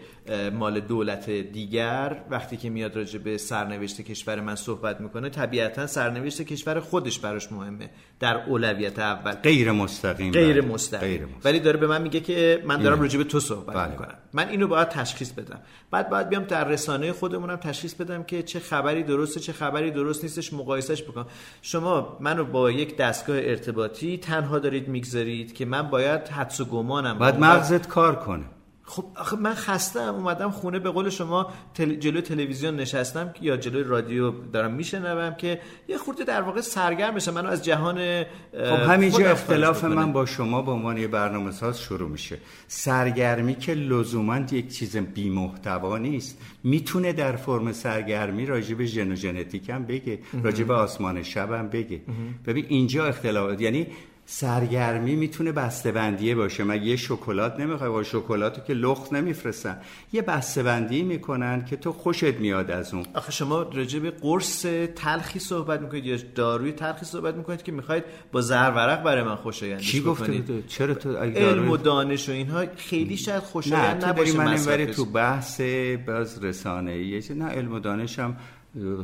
مال 0.53 0.81
دولت 0.81 1.31
دیگر 1.31 2.23
وقتی 2.31 2.57
که 2.57 2.71
میاد 2.71 2.97
راجع 2.97 3.19
به 3.19 3.39
سرنوشت 3.39 4.01
کشور 4.01 4.41
من 4.41 4.55
صحبت 4.55 5.01
می‌کنه 5.01 5.29
طبیعتا 5.29 5.87
سرنوشت 5.87 6.43
کشور 6.43 6.81
خودش 6.81 7.19
براش 7.19 7.53
مهمه. 7.53 7.91
در 8.21 8.37
اولویت 8.47 8.99
اول. 8.99 9.33
غیر 9.33 9.73
مستقیم. 9.73 10.33
غیر 10.33 10.61
بله. 10.61 10.73
مستقیم, 10.73 11.29
ولی 11.45 11.61
داره 11.61 11.77
به 11.77 11.87
من 11.87 12.03
میگه 12.03 12.21
که 12.21 12.63
من 12.67 12.83
دارم 12.83 13.01
راجع 13.01 13.19
به 13.19 13.25
تو 13.25 13.41
صحبت 13.41 13.77
بله. 13.77 13.91
می‌کنم. 13.91 14.15
من 14.33 14.49
اینو 14.49 14.69
باید 14.69 14.89
تشخیص 14.89 15.33
بدم. 15.33 15.61
بعد 15.91 16.11
باید 16.11 16.29
بیام 16.29 16.45
در 16.45 16.69
رسانه 16.69 17.13
خودمونم 17.13 17.57
تشخیص 17.57 17.95
بدم 17.95 18.23
که 18.23 18.43
چه 18.43 18.61
خبری 18.61 19.03
درسته 19.03 19.41
چه 19.41 19.53
خبری 19.53 19.91
درست 19.91 20.23
نیستش 20.23 20.53
مقایسش 20.53 21.03
بکنم. 21.03 21.27
شما 21.63 22.17
منو 22.21 22.45
با 22.45 22.71
یک 22.71 22.97
دستگاه 22.97 23.37
ارتباطی 23.37 24.19
تنها 24.19 24.59
دارید 24.59 24.89
می‌گذارید 24.89 25.55
که 25.55 25.65
من 25.65 25.83
باید 25.83 26.29
حدس 26.29 26.61
و 26.61 26.65
گمانم 26.65 27.19
باید 27.19 27.39
مغزت 27.39 27.89
کار 27.89 28.17
کنه. 28.17 28.45
خب 28.87 29.05
آخه 29.17 29.37
من 29.37 29.55
خستم 29.55 30.15
اومدم 30.15 30.51
خونه 30.51 30.79
به 30.79 30.91
قول 30.91 31.11
شما 31.11 31.53
تل... 31.75 31.95
جلو 31.95 32.21
تلویزیون 32.21 32.77
نشستم 32.77 33.35
یا 33.41 33.57
جلوی 33.57 33.83
رادیو 33.83 34.33
دارم 34.53 34.75
میشنوم 34.75 35.35
که 35.35 35.61
یه 35.89 35.99
خورده 35.99 36.25
در 36.25 36.43
واقع 36.43 36.61
سرگرم 36.61 37.15
بشم 37.15 37.35
منو 37.35 37.49
از 37.49 37.65
جهان 37.65 38.25
خب 38.53 38.91
همینجا 38.91 39.31
اختلاف 39.31 39.85
من 39.85 40.13
با 40.13 40.27
شما 40.27 40.63
به 40.63 40.71
عنوان 40.71 40.97
یه 40.97 41.09
برنامه 41.09 41.51
ساز 41.51 41.81
شروع 41.81 42.11
میشه. 42.11 42.39
سرگرمی 42.69 43.55
که 43.55 43.75
لزوما 43.75 44.39
یک 44.39 44.69
چیز 44.69 44.97
بی 44.97 45.31
محتوا 45.31 45.99
نیست. 45.99 46.39
می‌تونه 46.65 47.13
در 47.13 47.37
فرم 47.37 47.73
سرگرمی 47.73 48.47
راجع 48.47 48.75
به 48.75 48.87
ژن 48.87 49.13
و 49.13 49.15
ژنتیک 49.15 49.71
هم 49.71 49.85
بگه 49.85 50.19
راجع 50.43 50.65
به 50.65 50.75
آسمان 50.75 51.23
شب 51.23 51.53
هم 51.53 51.69
بگه 51.69 52.01
ببین 52.47 52.67
اینجا 52.69 53.07
اختلاف 53.07 53.61
یعنی 53.61 53.87
سرگرمی 54.27 55.17
می‌تونه 55.17 55.53
بسته‌بندیه 55.53 56.35
باشه. 56.35 56.65
مگه 56.65 56.85
یه 56.85 56.97
شکلات 56.97 57.61
نمی‌خوای؟ 57.61 57.91
با 57.91 58.03
شکلاتو 58.03 58.61
که 58.61 58.75
لخت 58.75 59.13
نمیفرستن. 59.13 59.81
یه 60.13 60.23
بسته‌بندی 60.23 61.03
می‌کنن 61.03 61.65
که 61.65 61.77
تو 61.77 61.93
خوشت 61.93 62.25
میاد 62.35 62.71
از 62.71 62.95
اون. 62.95 63.05
آخه 63.15 63.33
شما 63.33 63.63
راجع 63.63 63.99
به 63.99 64.11
قرص 64.11 64.67
تلخی 64.97 65.39
صحبت 65.39 65.81
می‌کنید 65.81 66.07
یا 66.07 66.17
داروی 66.35 66.73
تلخی 66.73 67.07
صحبت 67.07 67.35
می‌کنید 67.35 67.63
که 67.63 67.73
می‌خواید 67.73 68.05
با 68.33 68.41
زهرورق 68.41 69.03
برای 69.03 69.23
من 69.23 69.37
خوشایندش 69.37 69.93
کی 69.93 70.01
گفته 70.01 70.45
چرا 70.69 70.95
تو 70.95 71.17
علم 71.17 71.71
و 71.71 71.77
دانش 71.77 72.29
و 72.29 72.33
اینها 72.33 72.65
خیلی 72.77 73.17
شاید 73.17 73.43
خوشایند 73.43 74.05
نباشه 74.05 74.39
من 74.39 74.69
این 74.69 74.87
تو 74.87 75.05
بحث 75.05 75.61
باز 76.07 76.45
رسانه 76.45 76.91
ای 76.91 77.23
نه 77.31 77.45
علم 77.45 77.73
و 77.73 77.79
دانش 77.79 78.19
هم 78.19 78.37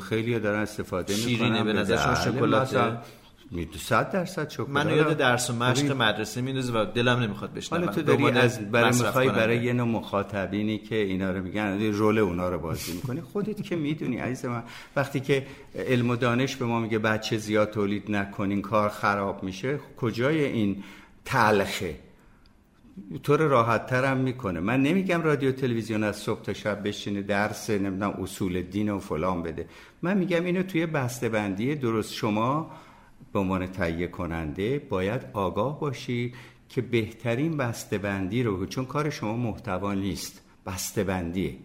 خیلی 0.08 0.38
دارن 0.38 0.60
استفاده 0.60 1.14
می‌کنن 1.14 1.28
شیرینه 1.28 1.64
به 1.64 1.72
نظر 1.72 1.96
شما 1.96 2.14
شکلات 2.14 2.98
صد 3.78 4.12
درصد 4.12 4.48
شکر. 4.48 4.66
منو 4.68 4.96
یاد 4.96 5.16
درس 5.16 5.50
و 5.50 5.52
مشق 5.52 5.92
مدرسه 5.92 6.40
میندازه 6.40 6.72
و 6.72 6.84
دلم 6.84 7.18
نمی‌خواد 7.18 7.54
بشنوم. 7.54 7.80
حالا 7.80 7.94
تو 7.94 8.02
داری 8.02 8.30
از 8.30 8.70
برای 8.70 8.90
می‌خوای 8.90 9.28
برای 9.28 9.64
یه 9.64 9.72
نوع 9.72 9.88
مخاطبینی 9.88 10.78
که 10.78 10.96
اینا 10.96 11.30
رو 11.30 11.42
میگن 11.42 11.82
رول 11.82 12.18
اونا 12.18 12.48
رو 12.48 12.58
بازی 12.58 12.92
می‌کنی. 12.92 13.20
خودت 13.20 13.62
که 13.62 13.76
می‌دونی 13.76 14.16
عزیز 14.16 14.44
من. 14.44 14.62
وقتی 14.96 15.20
که 15.20 15.46
علم 15.74 16.10
و 16.10 16.16
دانش 16.16 16.56
به 16.56 16.64
ما 16.64 16.80
میگه 16.80 16.98
بچه 16.98 17.36
زیاد 17.36 17.70
تولید 17.70 18.10
نکنین 18.10 18.62
کار 18.62 18.88
خراب 18.88 19.42
میشه 19.42 19.78
کجای 19.96 20.44
این 20.44 20.82
تلخه؟ 21.24 21.96
تو 23.22 23.36
رو 23.36 23.48
راحت 23.48 23.86
ترم 23.86 24.16
می‌کنه. 24.16 24.60
من 24.60 24.82
نمیگم 24.82 25.22
رادیو 25.22 25.52
تلویزیون 25.52 26.04
از 26.04 26.16
صبح 26.16 26.42
تا 26.42 26.52
شب 26.52 26.88
بشینه 26.88 27.22
درس 27.22 27.70
نمی‌دونم 27.70 28.10
اصول 28.10 28.62
دین 28.62 28.88
و 28.88 28.98
فلان 28.98 29.42
بده. 29.42 29.66
من 30.02 30.18
میگم 30.18 30.44
اینو 30.44 30.62
توی 30.62 30.86
بندی 30.86 31.74
درست 31.74 32.12
شما 32.12 32.70
به 33.32 33.38
عنوان 33.38 33.66
تهیه 33.66 34.06
کننده 34.06 34.78
باید 34.78 35.22
آگاه 35.32 35.80
باشی 35.80 36.32
که 36.68 36.80
بهترین 36.80 37.56
بسته‌بندی 37.56 38.42
رو 38.42 38.66
چون 38.66 38.84
کار 38.84 39.10
شما 39.10 39.36
محتوا 39.36 39.94
نیست 39.94 40.42
بسته‌بندیه. 40.66 41.56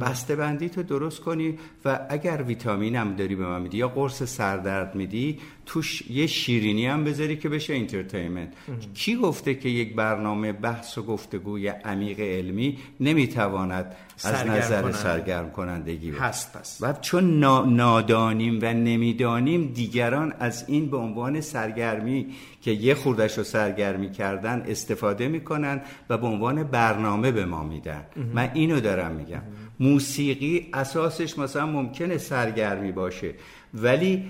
بسته 0.00 0.36
بندی 0.36 0.68
تو 0.68 0.82
درست 0.82 1.20
کنی 1.20 1.58
و 1.84 2.06
اگر 2.08 2.42
ویتامین 2.42 2.96
هم 2.96 3.16
داری 3.16 3.36
به 3.36 3.46
من 3.46 3.62
میدی 3.62 3.76
یا 3.78 3.88
قرص 3.88 4.22
سردرد 4.22 4.94
میدی 4.94 5.38
توش 5.66 6.10
یه 6.10 6.26
شیرینی 6.26 6.86
هم 6.86 7.04
بذاری 7.04 7.36
که 7.36 7.48
بشه 7.48 7.74
انترتینمنت 7.74 8.52
کی 8.94 9.16
گفته 9.16 9.54
که 9.54 9.68
یک 9.68 9.94
برنامه 9.94 10.52
بحث 10.52 10.98
و 10.98 11.02
گفتگوی 11.02 11.68
عمیق 11.68 12.20
علمی 12.20 12.78
نمی‌تواند 13.00 13.96
از 14.24 14.46
نظر 14.46 14.92
سرگرم 14.92 15.50
کنندگی 15.50 16.10
هست 16.10 16.52
پس 16.56 16.78
و 16.80 16.92
چون 16.92 17.38
نادانیم 17.74 18.58
و 18.62 18.74
نمی‌دانیم 18.74 19.72
دیگران 19.74 20.34
از 20.38 20.64
این 20.68 20.90
به 20.90 20.96
عنوان 20.96 21.40
سرگرمی 21.40 22.26
که 22.62 22.70
یه 22.70 22.94
خوردش 22.94 23.38
رو 23.38 23.44
سرگرمی 23.44 24.12
کردن 24.12 24.64
استفاده 24.68 25.28
می‌کنن 25.28 25.80
و 26.10 26.18
به 26.18 26.26
عنوان 26.26 26.62
برنامه 26.62 27.30
به 27.30 27.44
ما 27.46 27.64
میدن. 27.64 28.04
من 28.34 28.50
اینو 28.54 28.80
دارم 28.80 29.12
میگم. 29.12 29.42
موسیقی 29.80 30.68
اساسش 30.72 31.38
مثلا 31.38 31.66
ممکنه 31.66 32.18
سرگرمی 32.18 32.92
باشه 32.92 33.34
ولی 33.74 34.24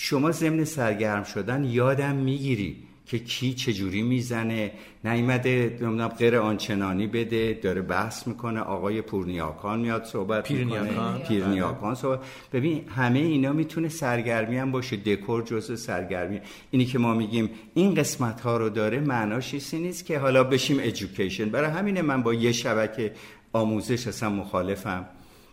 شما 0.00 0.30
ضمن 0.30 0.64
سرگرم 0.64 1.24
شدن 1.24 1.64
یادم 1.64 2.14
می‌گیری 2.14 2.76
که 3.06 3.18
کی 3.18 3.54
چجوری 3.54 4.02
می‌زنه. 4.02 4.72
نیمده 5.04 5.78
نمی‌دونم 5.80 6.08
غیر 6.08 6.36
آنچنانی 6.36 7.06
بده 7.06 7.58
داره 7.62 7.82
بحث 7.82 8.26
می‌کنه. 8.26 8.60
آقای 8.60 9.02
پورنیاکان 9.02 9.80
میاد 9.80 10.04
صحبت 10.04 10.44
پیرنیاکان 10.48 11.12
می‌کنه 11.12 11.28
پیرنیاکان 11.28 11.94
صحبت. 11.94 12.20
ببین 12.52 12.84
همه 12.88 13.18
اینا 13.18 13.52
می‌تونه 13.52 13.88
سرگرمی 13.88 14.56
هم 14.58 14.72
باشه. 14.72 14.96
دکور 14.96 15.42
جزء 15.42 15.76
سرگرمی. 15.76 16.40
اینی 16.70 16.84
که 16.84 16.98
ما 16.98 17.14
میگیم 17.14 17.50
این 17.74 17.94
قسمت 17.94 18.40
ها 18.40 18.56
رو 18.56 18.68
داره 18.68 19.00
معناش 19.00 19.50
چیزی 19.50 19.78
نیست 19.78 20.06
که 20.06 20.18
حالا 20.18 20.44
بشیم 20.44 20.78
ادویکیشن 20.80 21.48
برای 21.48 21.70
همینه 21.70 22.02
من 22.02 22.22
با 22.22 22.34
یه 22.34 22.52
شبکه 22.52 23.12
آموزش 23.52 24.06
اصلا 24.06 24.30
مخالفم. 24.30 25.06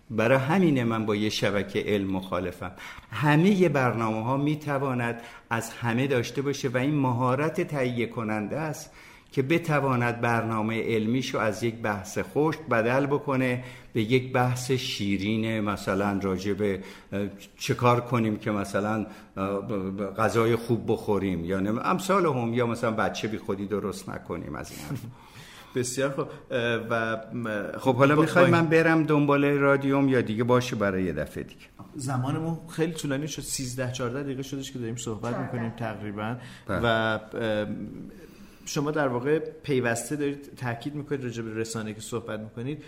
برای 0.10 0.38
همینه 0.38 0.84
من 0.84 1.06
با 1.06 1.16
یه 1.16 1.30
شبکه 1.30 1.80
علم 1.88 2.12
مخالفم. 2.12 2.72
همه 3.12 3.70
برنامه 3.70 4.24
ها 4.24 4.38
می‌تواند 4.38 5.22
از 5.50 5.70
همه 5.70 6.08
داشته 6.08 6.42
باشه 6.42 6.70
و 6.70 6.78
این 6.78 6.96
مهارت 6.96 7.62
تهیه 7.62 8.06
کننده 8.06 8.58
است 8.58 8.92
که 9.32 9.42
بتواند 9.42 10.22
برنامه 10.22 10.84
علمیشو 10.84 11.38
از 11.38 11.64
یک 11.64 11.76
بحث 11.76 12.18
خشک 12.34 12.60
بدل 12.60 13.06
بکنه 13.06 13.64
به 13.94 14.02
یک 14.02 14.34
بحث 14.34 14.72
شیرین 14.72 15.60
مثلا 15.60 16.20
راجع 16.24 16.54
به 16.54 16.80
چه 17.58 17.74
کار 17.74 18.02
کنیم 18.02 18.38
که 18.38 18.52
مثلا 18.52 19.06
غذای 20.18 20.56
خوب 20.56 20.84
بخوریم 20.88 21.46
یا 21.46 21.58
امثال 21.82 22.26
هم 22.26 22.54
یا 22.54 22.68
مثلا 22.68 22.92
بچه 22.92 23.28
بی 23.28 23.38
خودی 23.38 23.66
درست 23.66 24.10
نکنیم 24.10 24.56
از 24.56 24.72
این 24.72 25.00
بسیار 25.76 26.12
خوب 26.12 26.28
و 26.90 27.18
خب 27.80 27.96
حالا 27.96 28.16
می‌خوای 28.16 28.52
من 28.52 28.66
برم 28.66 29.04
دنبال 29.04 29.46
رادیوم 29.46 30.10
یا 30.10 30.22
دیگه 30.22 30.44
باشه 30.44 30.76
برای 30.76 31.04
یه 31.04 31.14
دفعه 31.14 31.44
دیگه؟ 31.44 31.66
زمانمون 31.96 32.58
خیلی 32.70 32.94
طولانی 32.94 33.28
شد. 33.28 33.42
13 33.42 33.92
14 33.92 34.24
دقیقه 34.24 34.42
شدش 34.42 34.72
که 34.72 34.80
داریم 34.80 34.96
صحبت 34.96 35.38
می‌کنیم 35.38 35.70
تقریبا. 35.70 36.36
بله. 36.68 36.80
و 36.84 37.20
شما 38.66 38.92
در 38.92 39.08
واقع 39.08 39.40
پیوسته 39.40 40.16
دارید 40.16 40.56
تاکید 40.56 40.96
می‌کنید 40.96 41.24
راجع 41.24 41.44
به 41.44 41.54
رسانه 41.54 41.94
که 41.94 42.02
صحبت 42.02 42.40
می‌کنید 42.40 42.84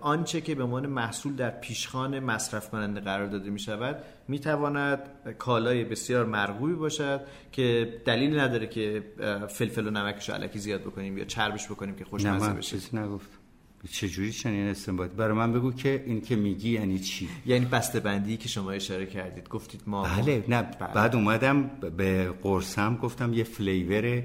آنچه 0.00 0.40
که 0.40 0.54
به 0.54 0.62
عنوان 0.62 0.86
محصول 0.86 1.34
در 1.34 1.50
پیشخان 1.50 2.20
مصرف 2.20 2.70
کننده 2.70 3.00
قرار 3.00 3.26
داده 3.26 3.50
می 3.50 3.58
شود 3.58 3.96
می 4.28 4.38
تواند 4.38 4.98
کالای 5.38 5.84
بسیار 5.84 6.26
مرغوبی 6.26 6.74
باشد 6.74 7.20
که 7.52 7.94
دلیل 8.04 8.40
نداره 8.40 8.66
که 8.66 9.04
فلفل 9.48 9.86
و 9.86 9.90
نمکش 9.90 10.30
علکی 10.30 10.58
زیاد 10.58 10.80
بکنیم 10.80 11.18
یا 11.18 11.24
چربش 11.24 11.66
بکنیم 11.66 11.94
که 11.94 12.04
خوشمزه 12.04 12.52
بشه. 12.52 12.70
چیزی 12.70 12.96
نگفت 12.96 13.41
چجوری 13.90 14.32
چنین 14.32 14.66
استنباط 14.68 15.10
برای 15.10 15.36
من 15.36 15.52
بگو 15.52 15.72
که 15.72 16.04
این 16.06 16.20
که 16.20 16.36
میگی 16.36 16.70
یعنی 16.70 16.98
چی؟ 16.98 17.28
یعنی 17.46 17.64
بسته 17.64 18.00
بندی 18.00 18.36
که 18.36 18.48
شما 18.48 18.70
اشاره 18.70 19.06
کردید 19.06 19.48
گفتید 19.48 19.82
ما 19.86 20.02
بله 20.02 20.44
نه 20.48 20.62
بله. 20.62 20.92
بعد 20.94 21.16
اومدم 21.16 21.70
به 21.96 22.32
قرصم 22.42 22.96
گفتم 22.96 23.34
یه 23.34 23.44
فلیور 23.44 24.22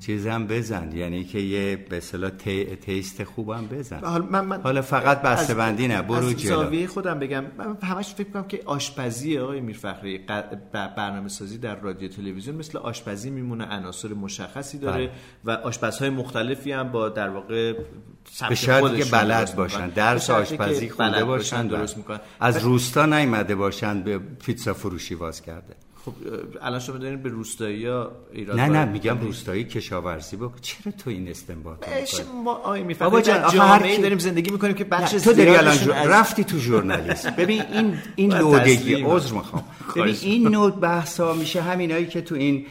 چیزم 0.00 0.46
بزن 0.46 0.92
یعنی 0.96 1.24
که 1.24 1.38
یه 1.38 1.76
به 1.76 1.96
اصطلاح 1.96 2.30
تیست 2.80 3.24
خوبم 3.24 3.66
بزن. 3.66 4.00
حالا, 4.00 4.26
من, 4.30 4.44
من 4.44 4.60
حالا 4.62 4.82
فقط 4.82 5.22
بسته 5.22 5.54
بندی 5.54 5.88
نه 5.88 6.02
برو 6.02 6.32
جلو. 6.32 6.48
زاویه 6.48 6.86
خودم 6.86 7.18
بگم 7.18 7.44
من 7.58 7.76
همش 7.82 8.14
فکر 8.14 8.30
کنم 8.30 8.44
که 8.48 8.62
آشپزی 8.66 9.38
آقای 9.38 9.60
میرفخری 9.60 10.18
برنامه 10.72 11.28
سازی 11.28 11.58
در 11.58 11.80
رادیو 11.80 12.08
تلویزیون 12.08 12.56
مثل 12.56 12.78
آشپزی 12.78 13.30
میمونه 13.30 13.64
عناصر 13.64 14.08
مشخصی 14.08 14.78
داره 14.78 15.06
بله. 15.06 15.10
و 15.44 15.50
آشپزهای 15.50 16.10
مختلفی 16.10 16.72
هم 16.72 16.92
با 16.92 17.08
در 17.08 17.28
واقع 17.28 17.74
به 18.48 18.54
شرطی 18.54 19.02
که 19.02 19.04
بلد 19.04 19.56
باشن 19.56 19.88
درس 19.88 20.30
آشپزی 20.30 20.88
خونده 20.88 21.24
باشن 21.24 21.66
درست 21.66 21.96
می‌کنن. 21.96 22.20
از 22.40 22.64
روستا 22.64 23.06
نیامده 23.06 23.54
باشن 23.54 24.02
به 24.02 24.18
پیتزا 24.18 24.74
فروشی 24.74 25.14
واز 25.14 25.42
کرده 25.42 25.76
خب 26.04 26.12
الان 26.62 26.80
شما 26.80 26.96
دارین 26.96 27.22
به 27.22 27.28
روستایی 27.28 27.78
یا 27.78 28.12
ایران 28.32 28.60
نه 28.60 28.68
نه 28.68 28.84
میگم 28.84 29.20
روستایی 29.20 29.64
کشاورزی 29.64 30.36
بکن 30.36 30.56
چرا 30.60 30.92
تو 31.04 31.10
این 31.10 31.28
استنباط 31.28 31.78
ما 32.44 32.54
آی 32.54 32.82
می‌فهمید 32.82 33.24
جامعه 33.24 33.98
داریم 34.02 34.18
زندگی 34.18 34.50
می‌کنیم 34.50 34.74
که 34.74 34.84
بخش 34.84 35.10
تو 35.10 35.32
داری 35.32 35.50
الان 35.50 35.78
رفتی 35.88 36.44
تو 36.44 36.58
ژورنالیسم. 36.58 37.30
ببین 37.38 37.62
این 37.72 37.98
این 38.16 38.34
لودگی 38.34 39.02
عذر 39.02 39.34
می‌خوام. 39.34 39.64
ببین 39.96 40.16
این 40.22 40.48
نوع 40.48 40.70
بحثا 40.70 41.32
میشه 41.34 41.62
همینایی 41.62 42.06
که 42.06 42.20
تو 42.20 42.34
این 42.34 42.66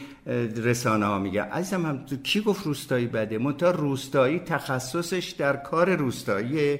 رسانه 0.56 1.06
ها 1.06 1.18
میگن 1.18 1.42
عزیزم 1.42 1.86
هم 1.86 2.04
تو 2.06 2.16
کی 2.16 2.40
گفت 2.40 2.66
روستایی 2.66 3.06
بده؟ 3.06 3.38
منتها 3.38 3.70
روستایی 3.70 4.38
تخصصش 4.38 5.34
در 5.38 5.56
کار 5.56 5.96
روستایی 5.96 6.78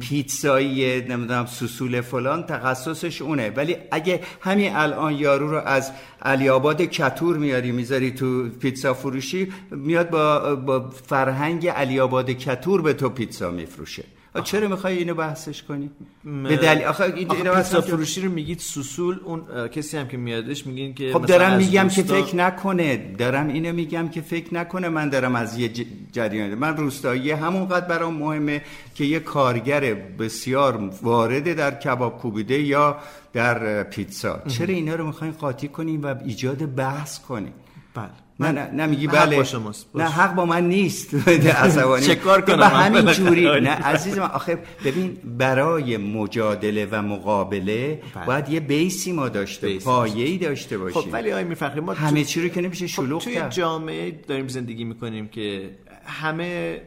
پیتزایی 0.00 1.00
نمی‌دونم 1.00 1.46
سوسول 1.46 2.00
فلان 2.00 2.42
تخصصش 2.42 3.22
اونه. 3.22 3.50
ولی 3.50 3.76
اگه 3.90 4.20
همین 4.40 4.76
الان 4.76 5.14
یارو 5.14 5.50
رو 5.50 5.56
از 5.56 5.92
علی 6.22 6.48
آباد 6.48 6.82
کتور 6.82 7.36
میاری 7.36 7.72
می‌ذاری 7.72 8.10
تو 8.10 8.48
پیتزا 8.48 8.94
فروشی 8.94 9.52
میاد 9.70 10.10
با, 10.10 10.54
با 10.54 10.90
فرهنگ 10.90 11.68
علی 11.68 12.00
آباد 12.00 12.30
کتور 12.30 12.82
به 12.82 12.92
تو 12.92 13.08
پیتزا 13.08 13.50
میفروشه. 13.50 14.04
چرا 14.40 14.68
می‌خوای 14.68 14.98
اینو 14.98 15.14
بحثش 15.14 15.62
کنی؟ 15.62 15.90
به 16.24 16.56
دلیل 16.56 16.84
آخه 16.84 17.04
این 17.04 17.28
پیتزا 17.28 17.80
فروشی 17.80 18.20
رو 18.20 18.32
میگید 18.32 18.58
سوسول 18.58 19.20
اون 19.24 19.68
کسی 19.68 19.96
هم 19.96 20.08
که 20.08 20.16
میادش 20.16 20.66
میگین 20.66 20.94
که 20.94 21.12
خب 21.12 21.26
دارم 21.26 21.56
میگم 21.56 21.88
که 21.88 22.02
فکر 22.02 22.36
نکنه. 22.36 23.14
دارم 23.18 23.48
اینو 23.48 23.72
میگم 23.72 24.08
که 24.08 24.20
فکر 24.20 24.54
نکنه. 24.54 24.88
من 24.88 25.08
دارم 25.08 25.34
از 25.34 25.58
یه 25.58 25.70
جریان 26.12 26.54
من 26.54 26.76
روستایی 26.76 27.30
همونقدر 27.30 27.86
برام 27.86 28.14
مهمه 28.14 28.62
که 28.94 29.04
یه 29.04 29.20
کارگر 29.20 29.94
بسیار 29.94 30.90
وارده 31.02 31.54
در 31.54 31.74
کباب 31.74 32.18
کوبیده 32.18 32.62
یا 32.62 32.96
در 33.32 33.82
پیتزا. 33.82 34.42
چرا 34.48 34.74
اینا 34.74 34.94
رو 34.94 35.06
می‌خواین 35.06 35.32
قاطی 35.32 35.68
کنیم 35.68 36.02
و 36.02 36.14
ایجاد 36.24 36.74
بحث 36.74 37.18
کنیم 37.18 37.52
بله. 37.94 38.21
نه 38.40 38.52
نه 38.52 38.70
نمیگی 38.70 39.06
بله 39.06 39.36
حق 39.36 39.62
با 39.62 39.72
نه 39.94 40.04
حق 40.04 40.34
با 40.34 40.44
من 40.44 40.68
نیست. 40.68 41.14
عصبانی. 41.64 42.06
چه 42.06 42.14
کار 42.14 42.40
کنم؟ 42.40 42.56
به 42.56 42.66
همین 42.66 43.12
جوری. 43.12 43.60
نه 43.60 43.70
عزیز 43.70 44.18
من 44.18 44.30
آخه 44.30 44.58
ببین 44.84 45.16
برای 45.38 45.96
مجادله 45.96 46.88
و 46.90 47.02
مقابله 47.02 48.00
بله. 48.14 48.26
باید 48.26 48.48
یه 48.48 48.60
بیسی 48.60 49.12
ما 49.12 49.28
داشته 49.28 49.78
پایه‌ای 49.78 50.38
داشته 50.38 50.78
باشیم. 50.78 51.02
خب 51.02 51.08
ولی 51.12 51.32
آقای 51.32 51.44
میفخری 51.44 51.80
ما 51.80 51.92
همه 51.92 52.24
چی 52.24 52.42
رو 52.42 52.48
که 52.48 52.60
نمیشه 52.60 52.86
شلوغ 52.86 53.22
خب 53.22 53.30
توی 53.30 53.42
جامعه 53.50 54.10
داریم 54.28 54.48
زندگی 54.48 54.84
می‌کنیم 54.84 55.28
که 55.28 55.70
همه 56.06 56.80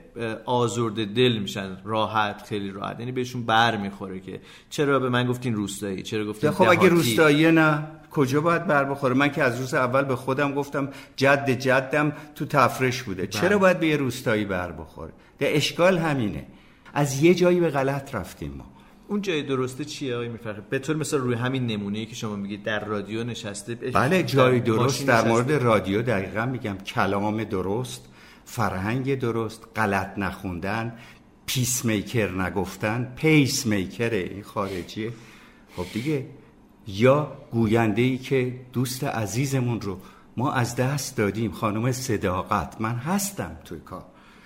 آزرده 0.45 1.05
دل 1.05 1.37
میشن 1.37 1.77
راحت 1.85 2.43
خیلی 2.49 2.71
راحت. 2.71 2.99
یعنی 2.99 3.11
بهشون 3.11 3.45
بر 3.45 3.77
می‌خوره 3.77 4.19
که 4.19 4.39
چرا 4.69 4.99
به 4.99 5.09
من 5.09 5.27
گفتین 5.27 5.55
روستایی 5.55 6.03
چرا 6.03 6.25
گفتین 6.25 6.51
خب 6.51 6.69
اگه 6.69 6.89
روستایی 6.89 7.51
نه. 7.51 7.87
کجا 8.15 8.41
باید 8.41 8.67
بر 8.67 8.83
بخوره؟ 8.85 9.13
من 9.13 9.31
که 9.31 9.43
از 9.43 9.59
روز 9.59 9.73
اول 9.73 10.03
به 10.03 10.15
خودم 10.15 10.53
گفتم 10.53 10.89
جد 11.15 11.49
جدم 11.49 12.13
تو 12.35 12.45
تفرش 12.45 13.03
بوده. 13.03 13.21
بله. 13.21 13.31
چرا 13.31 13.57
باید 13.57 13.79
به 13.79 13.87
یه 13.87 13.97
روستایی 13.97 14.45
بر 14.45 14.71
بخوره؟ 14.71 15.11
ده 15.39 15.51
اشکال 15.53 15.97
همینه. 15.97 16.45
از 16.93 17.23
یه 17.23 17.35
جایی 17.35 17.59
به 17.59 17.69
غلط 17.69 18.15
رفتیم 18.15 18.53
ما. 18.57 18.65
اون 19.07 19.21
جای 19.21 19.43
درسته 19.43 19.85
چیه 19.85 20.15
آقای 20.15 20.27
میفرقه 20.27 20.61
به 20.69 20.79
طور 20.79 20.95
مثلا 20.95 21.19
روی 21.19 21.35
همین 21.35 21.67
نمونه 21.67 22.05
که 22.05 22.15
شما 22.15 22.35
میگید 22.35 22.63
در 22.63 22.85
رادیو 22.85 23.23
نشسته 23.23 23.75
بله 23.75 24.23
جای 24.23 24.59
درست 24.59 25.07
در 25.07 25.27
مورد 25.27 25.51
رادیو 25.51 26.01
دقیقا 26.01 26.45
میگم. 26.45 26.77
کلام 26.77 27.43
درست 27.43 28.05
فرهنگ 28.45 29.19
درست 29.19 29.63
غلط 29.75 30.17
نخوندن 30.17 30.93
پیس 31.45 31.85
میکر 31.85 32.31
نگفتن 32.31 33.13
پیس 33.15 33.65
میکره. 33.65 34.17
این 34.17 34.43
خارجیه. 34.43 35.11
خب 35.75 35.85
دیگه. 35.93 36.25
یا 36.87 37.37
گوینده 37.51 38.01
ای 38.01 38.17
که 38.17 38.59
دوست 38.73 39.03
عزیزمون 39.03 39.81
رو 39.81 39.97
ما 40.37 40.51
از 40.51 40.75
دست 40.75 41.17
دادیم 41.17 41.51
خانم 41.51 41.91
صداقت. 41.91 42.81
من 42.81 42.95
هستم 42.95 43.51
توی 43.65 43.79
کار. 43.79 44.05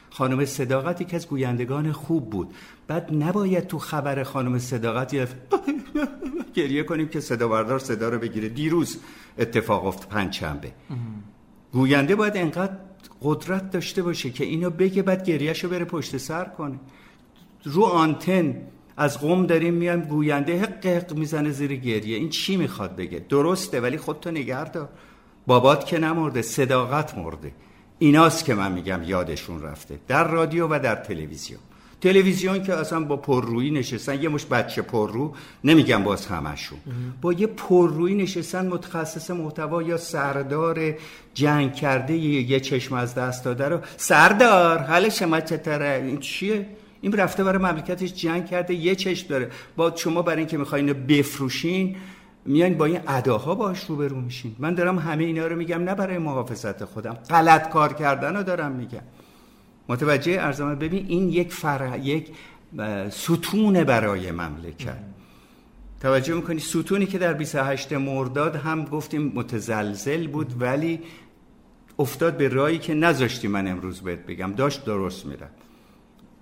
خانم 0.09 0.45
صداقتی 0.45 1.05
که 1.05 1.15
از 1.15 1.27
گویندگان 1.27 1.91
خوب 1.91 2.29
بود. 2.29 2.53
بعد 2.87 3.13
نباید 3.13 3.67
تو 3.67 3.79
خبر 3.79 4.23
خانم 4.23 4.59
صداقت 4.59 5.15
گریه 6.53 6.83
کنیم 6.83 7.07
که 7.07 7.19
صدا 7.19 7.47
بردار 7.47 7.79
صدا 7.79 8.09
رو 8.09 8.19
بگیره. 8.19 8.49
دیروز 8.49 8.99
اتفاق 9.37 9.85
افت 9.85 10.09
پنجشنبه. 10.09 10.71
گوینده 11.71 12.15
باید 12.15 12.37
انقدر 12.37 12.77
قدرت 13.21 13.71
داشته 13.71 14.03
باشه 14.03 14.29
که 14.29 14.43
اینو 14.45 14.69
بگه 14.69 15.01
بعد 15.01 15.23
گریهشو 15.23 15.69
بره 15.69 15.85
پشت 15.85 16.17
سر 16.17 16.45
کنه. 16.45 16.79
رو 17.63 17.83
آنتن 17.83 18.55
از 18.99 19.19
قوم 19.19 19.45
داریم 19.45 19.73
میایم 19.73 20.01
گوینده 20.01 20.61
حق 20.61 20.85
حق 20.85 21.13
می‌زنه 21.13 21.51
زیر 21.51 21.75
گریه. 21.75 22.17
این 22.17 22.29
چی 22.29 22.57
می‌خواد 22.57 22.95
بگه؟ 22.95 23.25
درسته 23.29 23.81
ولی 23.81 23.97
خودتو 23.97 24.31
نگه 24.31 24.69
دار. 24.69 24.89
بابات 25.47 25.85
که 25.85 25.97
نمرده 25.97 26.41
صداقت 26.41 27.17
مرده. 27.17 27.51
ایناست 27.99 28.45
که 28.45 28.53
من 28.53 28.71
میگم 28.71 29.01
یادشون 29.03 29.61
رفته. 29.61 29.99
در 30.07 30.27
رادیو 30.27 30.67
و 30.67 30.79
در 30.83 30.95
تلویزیون. 30.95 31.59
تلویزیون 32.01 32.63
که 32.63 32.73
اصلا 32.73 32.99
با 32.99 33.17
پررویی 33.17 33.71
نشستن 33.71 34.23
یه 34.23 34.29
مش 34.29 34.45
بچه 34.45 34.81
پررو 34.81 35.33
نمیگم 35.63 36.03
باز 36.03 36.25
همشون. 36.25 36.79
با 37.21 37.33
یه 37.33 37.47
پررویی 37.47 38.15
نشستن 38.15 38.67
متخصص 38.67 39.31
محتوا 39.31 39.83
یا 39.83 39.97
سردار 39.97 40.93
جنگ 41.33 41.73
کرده 41.73 42.13
یه 42.15 42.59
چشم 42.59 42.95
از 42.95 43.15
دست 43.15 43.45
داده 43.45 43.67
رو. 43.67 43.79
سردار 43.97 44.77
حال 44.77 45.09
شما 45.09 45.39
چطوره 45.39 46.03
این 46.05 46.19
چیه؟ 46.19 46.65
این 47.01 47.13
رفته 47.13 47.43
برای 47.43 47.57
مملکتش 47.57 48.13
جنگ 48.13 48.45
کرده 48.45 48.73
یه 48.73 48.95
چشم 48.95 49.27
داره. 49.27 49.49
با 49.75 49.93
شما 49.95 50.21
برای 50.21 50.37
اینکه 50.37 50.57
می‌خواین 50.57 50.93
بفروشین 50.93 51.95
میان 52.45 52.73
با 52.73 52.85
این 52.85 52.99
اداها 53.07 53.55
باش 53.55 53.85
روبرو 53.85 54.21
میشین. 54.21 54.55
من 54.59 54.73
دارم 54.73 54.99
همه 54.99 55.23
اینا 55.23 55.47
رو 55.47 55.55
میگم 55.55 55.83
نه 55.83 55.95
برای 55.95 56.17
محافظت 56.17 56.85
خودم. 56.85 57.13
غلط 57.13 57.69
کار 57.69 57.93
کردن 57.93 58.35
رو 58.35 58.43
دارم 58.43 58.71
میگم. 58.71 59.01
متوجه 59.89 60.37
ارزمان 60.39 60.75
ببین 60.75 61.05
این 61.07 61.29
یک 61.29 61.53
فر... 61.53 61.99
یک 62.03 62.27
ستون 63.09 63.83
برای 63.83 64.31
مملکت. 64.31 64.97
توجه 66.01 66.33
می‌کنی؟ 66.33 66.59
ستونی 66.59 67.05
که 67.05 67.17
در 67.17 67.33
28 67.33 67.93
مرداد 67.93 68.55
هم 68.55 68.85
گفتیم 68.85 69.31
متزلزل 69.35 70.27
بود 70.27 70.61
ولی 70.61 70.99
افتاد 71.99 72.37
به 72.37 72.49
رایی 72.49 72.77
که 72.77 72.93
نذاشتی 72.93 73.47
من 73.47 73.67
امروز 73.67 74.01
بهت 74.01 74.19
بگم. 74.19 74.51
داشت 74.51 74.85
درست 74.85 75.25
میره 75.25 75.47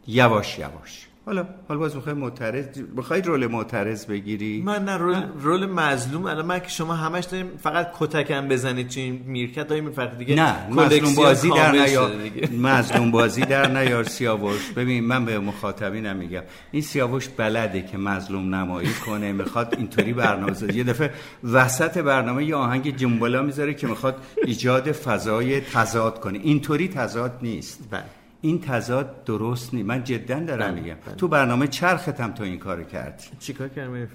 یواش 0.08 0.60
یواش. 0.60 1.08
حالا 1.26 1.48
حالا 1.67 1.80
باز 1.80 1.96
می‌خوای 1.96 2.15
معترض 2.15 2.65
بخوای 2.98 3.22
رول 3.22 3.48
معترض 3.48 4.06
بگیری؟ 4.06 4.62
من 4.62 4.86
نه 4.86 4.98
رول 4.98 5.24
رول 5.41 5.65
مظلوم 5.65 6.26
الان. 6.26 6.46
من 6.46 6.60
که 6.60 6.70
شما 6.70 6.96
همش 6.96 7.26
داریم 7.26 7.48
فقط 7.63 7.91
کتکم 8.00 8.48
بزنید 8.48 8.88
چی 8.88 9.12
میرکت 9.12 9.67
داریم 9.67 9.91
فرق 9.91 10.17
دیگه 10.17 10.36
نه 10.36 10.70
مظلوم 10.70 11.15
بازی 11.15 11.50
در 11.50 11.72
نیار 11.72 12.12
مظلوم 12.70 13.12
بازی 13.12 13.41
در 13.41 13.72
نیار 13.84 14.04
سیاوش. 14.04 14.72
ببین 14.72 15.04
من 15.04 15.26
به 15.26 15.39
مخاطبینم 15.39 16.15
میگم. 16.15 16.43
این 16.72 16.82
سیاوش 16.82 17.28
بلده 17.28 17.82
که 17.82 17.98
مظلوم 17.98 18.56
نمایی 18.56 18.93
کنه 19.06 19.32
می‌خواد 19.32 19.76
اینطوری 19.78 20.13
برنامه 20.13 20.76
یه 20.76 20.84
دفعه 20.84 21.12
وسط 21.43 21.98
برنامه 21.98 22.46
یه 22.46 22.56
آهنگ 22.56 22.96
جنبالا 22.96 23.41
می‌ذاره 23.41 23.74
که 23.74 23.88
می‌خواد 23.88 24.15
ایجاد 24.46 24.91
فضای 24.91 25.62
تضاد 25.62 26.20
کنه. 26.20 26.39
اینطوری 26.43 26.88
تضاد 26.88 27.32
نیست. 27.41 27.80
بله. 27.91 28.04
این 28.48 28.62
تضاد 28.62 29.24
درست 29.24 29.74
نیست. 29.74 29.88
من 29.88 30.04
جدا 30.04 30.40
دارم 30.40 30.72
بله، 30.72 30.82
میگم. 30.82 30.96
بله. 31.06 31.16
تو 31.16 31.28
برنامه 31.28 31.68
چرختم 31.68 32.32
تو 32.32 32.44
این 32.44 32.60
کارو 32.60 32.84
کردی. 32.84 33.24
چیکار 33.40 33.68
کردم 33.68 34.08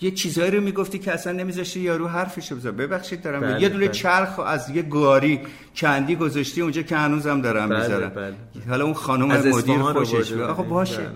یه 0.00 0.10
چیزایی 0.10 0.50
رو 0.50 0.60
می‌گفتی 0.60 0.98
که 0.98 1.12
اصلا 1.12 1.32
نمیذاشتی 1.32 1.80
یارو 1.80 2.08
حرفشو 2.08 2.56
بزنه 2.56 2.72
ببخشید 2.72 3.22
دارم 3.22 3.40
بله، 3.40 3.62
یه 3.62 3.68
دونه 3.68 3.88
چرخ 3.88 4.38
از 4.38 4.70
یه 4.70 4.82
گاری 4.82 5.40
چندی 5.74 6.16
گذاشتی 6.16 6.60
اونجا 6.60 6.82
که 6.82 6.96
هنوزم 6.96 7.40
دارم 7.40 7.68
بله، 7.68 7.80
می‌ذارم. 7.80 8.08
بله. 8.10 8.34
حالا 8.68 8.84
اون 8.84 8.94
خانم 8.94 9.26
مدیر 9.26 9.78
خوشش 9.78 10.32
آقا 10.32 10.62
باشه. 10.62 11.06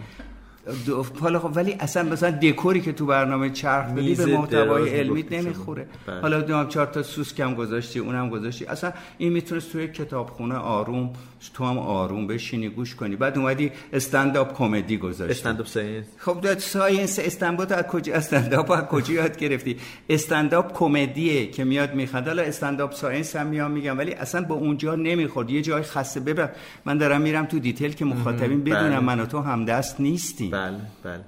حالا 1.20 1.38
خب 1.38 1.56
ولی 1.56 1.72
اصلا 1.72 2.02
مثلا 2.02 2.30
دکوری 2.30 2.80
که 2.80 2.92
تو 2.92 3.06
برنامه 3.06 3.50
چرخ 3.50 3.86
بدی 3.92 4.14
به 4.14 4.26
محتوای 4.26 4.88
علمی 4.88 5.24
نمی‌خوره. 5.30 5.86
بله. 6.06 6.20
حالا 6.20 6.40
دو 6.40 6.64
چهار 6.64 6.86
تا 6.86 7.02
سوسکم 7.02 7.54
گذاشتی 7.54 7.98
اونم 7.98 8.30
گذاشتی. 8.30 8.66
اصلا 8.66 8.92
این 9.18 9.32
می‌تونست 9.32 9.72
توی 9.72 9.88
کتابخونه 9.88 10.54
آروم 10.54 11.10
تو 11.54 11.64
هم 11.64 11.78
آروم 11.78 12.26
بشینی 12.26 12.68
گوش 12.68 12.94
کنی. 12.94 13.16
بعد 13.16 13.38
اومدی 13.38 13.70
استنداپ 13.92 14.56
کمدی 14.58 14.96
گذاشتی. 14.96 15.32
استنداپ 15.32 15.66
ساینس. 15.66 16.06
خب 16.18 16.40
داد 16.40 16.58
ساینس 16.58 17.18
استنداپ 17.18 17.72
از 17.72 17.84
کجا 17.84 18.14
استنداپ 18.14 18.70
از 18.70 18.84
کجا 18.84 19.14
یاد 19.14 19.36
گرفتی؟ 19.36 19.76
استنداپ 20.08 20.72
کمدیه 20.72 21.46
که 21.46 21.64
میاد 21.64 21.94
میخنده 21.94 22.30
حالا 22.30 22.42
استنداپ 22.42 22.92
ساینس 22.92 23.36
هم 23.36 23.46
میام 23.46 23.70
میگم 23.70 23.98
ولی 23.98 24.12
اصلا 24.12 24.42
با 24.42 24.54
اونجا 24.54 24.94
نمی‌خورد. 24.94 25.50
یه 25.50 25.62
جای 25.62 25.82
خاصه 25.82 26.20
ببر. 26.20 26.50
من 26.84 26.98
دارم 26.98 27.20
میرم 27.20 27.46
تو 27.46 27.58
دیتیل 27.58 27.92
که 27.92 28.04
مخاطبین 28.04 28.64
بدونم 28.64 28.88
بله. 28.88 29.00
من 29.00 29.20
و 29.20 29.26
تو 29.26 29.40
هم 29.40 29.64
دست 29.64 30.00
نیستیم. 30.00 30.51
بله 30.52 30.76
بله. 31.04 31.20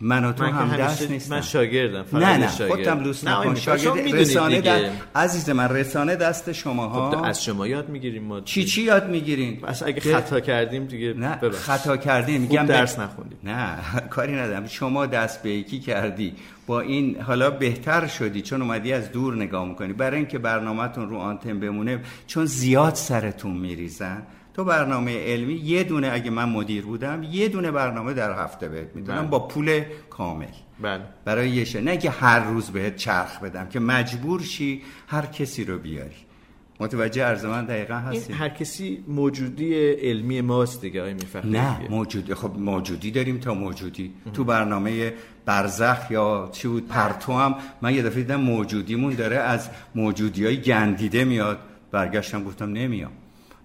من 0.00 0.24
و 0.24 0.32
تو 0.32 0.44
من 0.44 0.52
هم 0.52 0.76
دست 0.76 1.10
نیستم. 1.10 1.34
من 1.34 1.40
شاگردم 1.40 2.02
فقط 2.02 2.22
نه 2.22 2.36
نه 2.36 2.50
شاگرد. 2.52 2.76
خودم 2.76 3.04
لوس 3.04 3.24
نکن. 3.24 3.54
شاگرد 3.54 3.98
رسانه. 4.14 4.60
در 4.60 4.90
عزیز 5.14 5.50
من 5.50 5.68
رسانه 5.68 6.16
دست 6.16 6.52
شما 6.52 6.88
خب 6.88 7.14
ها 7.14 7.24
از 7.24 7.44
شما 7.44 7.66
یاد 7.66 7.88
می‌گیریم 7.88 8.24
ما 8.24 8.40
چی 8.40 8.64
چی 8.64 8.82
یاد 8.82 9.08
می‌گیرین؟ 9.08 9.64
اصلا 9.64 9.88
اگه 9.88 10.00
خطا 10.00 10.40
کردیم 10.40 10.84
دیگه 10.84 11.14
نه 11.14 11.36
ببخشید. 11.36 11.60
خطا 11.60 11.96
کردین 11.96 12.40
خوب 12.40 12.50
میگم 12.50 12.66
درس 12.66 12.98
نخوندیم. 12.98 13.38
نه 13.44 13.76
کاری 14.14 14.32
ندارم. 14.36 14.66
شما 14.66 15.06
دست 15.06 15.42
به 15.42 15.50
یکی 15.50 15.80
کردی. 15.80 16.34
با 16.66 16.80
این 16.80 17.20
حالا 17.20 17.50
بهتر 17.50 18.06
شدی 18.06 18.42
چون 18.42 18.62
اومدی 18.62 18.92
از 18.92 19.12
دور 19.12 19.36
نگاه 19.36 19.68
می‌کنی. 19.68 19.92
برای 19.92 20.16
اینکه 20.16 20.38
برنامهتون 20.38 21.08
رو 21.10 21.16
آنتن 21.16 21.60
بمونه 21.60 22.00
چون 22.26 22.46
زیاد 22.46 22.94
سرتون 22.94 23.52
میریزن. 23.56 24.22
تو 24.58 24.64
برنامه 24.64 25.24
علمی 25.24 25.54
یه 25.54 25.84
دونه 25.84 26.10
اگه 26.12 26.30
من 26.30 26.48
مدیر 26.48 26.84
بودم 26.84 27.22
یه 27.22 27.48
دونه 27.48 27.70
برنامه 27.70 28.12
در 28.12 28.44
هفته 28.44 28.68
بهت 28.68 28.88
می‌دونم 28.94 29.18
بله. 29.18 29.28
با 29.28 29.38
پول 29.38 29.82
کامل. 30.10 30.46
بله. 30.82 31.02
برای 31.24 31.50
یه 31.50 31.64
شه. 31.64 31.80
نه 31.80 31.96
که 31.96 32.10
هر 32.10 32.44
روز 32.44 32.70
بهت 32.70 32.96
چرخ 32.96 33.40
بدم 33.40 33.68
که 33.68 33.80
مجبور 33.80 34.42
شی 34.42 34.82
هر 35.06 35.26
کسی 35.26 35.64
رو 35.64 35.78
بیاری. 35.78 36.16
متوجه 36.80 37.24
عرض 37.24 37.44
من 37.44 37.64
دقیقا 37.64 37.94
هستی؟ 37.94 38.32
هر 38.32 38.48
کسی 38.48 39.04
موجودی 39.08 39.90
علمی 39.90 40.40
ماست 40.40 40.80
دیگه 40.80 41.00
آقای 41.00 41.14
میرفخری 41.14 41.50
نه 41.50 41.78
دیگه. 41.78 41.90
موجودی. 41.90 42.34
خب 42.34 42.58
موجودی 42.58 43.10
داریم 43.10 43.38
تا 43.38 43.54
موجودی. 43.54 44.12
تو 44.34 44.44
برنامه 44.44 45.12
برزخ 45.44 46.10
یا 46.10 46.48
چی 46.52 46.68
بود 46.68 46.88
پرتو 46.88 47.32
هم 47.32 47.54
من 47.82 47.94
یه 47.94 48.02
دفعه 48.02 48.22
دیدم 48.22 48.40
موجودیمون 48.40 49.14
داره 49.14 49.36
از 49.36 49.70
موجودی 49.94 50.44
های 50.44 50.60
گندیده 50.60 51.24
میاد. 51.24 51.58
برگشتم 51.90 52.44
گفتم 52.44 52.72
نمیام. 52.72 53.12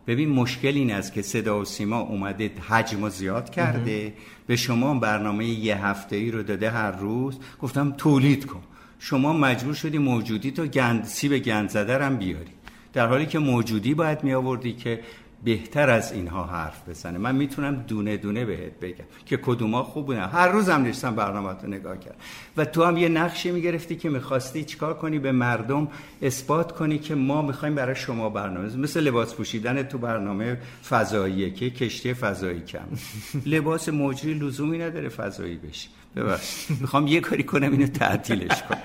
ببین 0.07 0.29
مشکل 0.29 0.67
این 0.75 0.91
است 0.91 1.13
که 1.13 1.21
صدا 1.21 1.59
و 1.59 1.65
سیما 1.65 1.99
اومده 1.99 2.51
حجم 2.69 3.09
زیاد 3.09 3.49
کرده. 3.49 4.13
به 4.47 4.55
شما 4.55 4.93
برنامه 4.93 5.45
یه 5.45 5.85
هفته 5.85 6.15
ای 6.15 6.31
رو 6.31 6.43
داده 6.43 6.69
هر 6.69 6.91
روز. 6.91 7.39
گفتم 7.61 7.91
تولید 7.91 8.45
کن. 8.45 8.61
شما 8.99 9.33
مجبور 9.33 9.73
شدی 9.73 9.97
موجودی 9.97 10.51
تو 10.51 10.65
گند 10.65 11.03
سیب 11.03 11.37
گند 11.37 11.69
زده 11.69 12.05
هم 12.05 12.17
بیاری. 12.17 12.51
در 12.93 13.07
حالی 13.07 13.25
که 13.25 13.39
موجودی 13.39 13.93
باید 13.93 14.23
می 14.23 14.33
آوردی 14.33 14.73
که 14.73 14.99
بهتر 15.43 15.89
از 15.89 16.11
اینها 16.11 16.43
حرف 16.43 16.89
بزنه. 16.89 17.17
من 17.17 17.35
می‌تونم 17.35 17.75
دونه 17.87 18.17
دونه 18.17 18.45
بهت 18.45 18.79
بگم 18.79 19.05
که 19.25 19.37
کدوما 19.37 19.83
خوب 19.83 20.05
بودن. 20.05 20.29
هر 20.29 20.47
روز 20.47 20.69
هم 20.69 20.83
نشستم 20.83 21.15
برنامه 21.15 21.49
رو 21.49 21.67
نگاه 21.67 21.97
کرد 21.97 22.15
و 22.57 22.65
تو 22.65 22.83
هم 22.83 22.97
یه 22.97 23.09
نقشی 23.09 23.51
می‌گرفتی 23.51 23.95
که 23.95 24.09
می‌خواستی 24.09 24.63
چیکار 24.63 24.93
کنی؟ 24.93 25.19
به 25.19 25.31
مردم 25.31 25.87
اثبات 26.21 26.71
کنی 26.71 26.99
که 26.99 27.15
ما 27.15 27.41
می‌خوایم 27.41 27.75
برای 27.75 27.95
شما 27.95 28.29
برنامه 28.29 28.77
مثل 28.77 28.99
لباس 28.99 29.33
پوشیدن 29.33 29.83
تو 29.83 29.97
برنامه 29.97 30.57
فضاییه 30.89 31.49
که 31.49 31.69
کشتی 31.69 32.13
فضایی 32.13 32.61
کم. 32.61 32.87
لباس 33.53 33.89
مجری 33.89 34.33
لزومی 34.33 34.77
نداره 34.77 35.09
فضایی 35.09 35.55
بشی 35.55 35.89
ببخشید. 36.15 36.81
می‌خوام 36.81 37.07
یه 37.07 37.19
کاری 37.19 37.43
کنم 37.43 37.71
اینو 37.71 37.87
تعطیلش 37.87 38.63
کنم. 38.63 38.79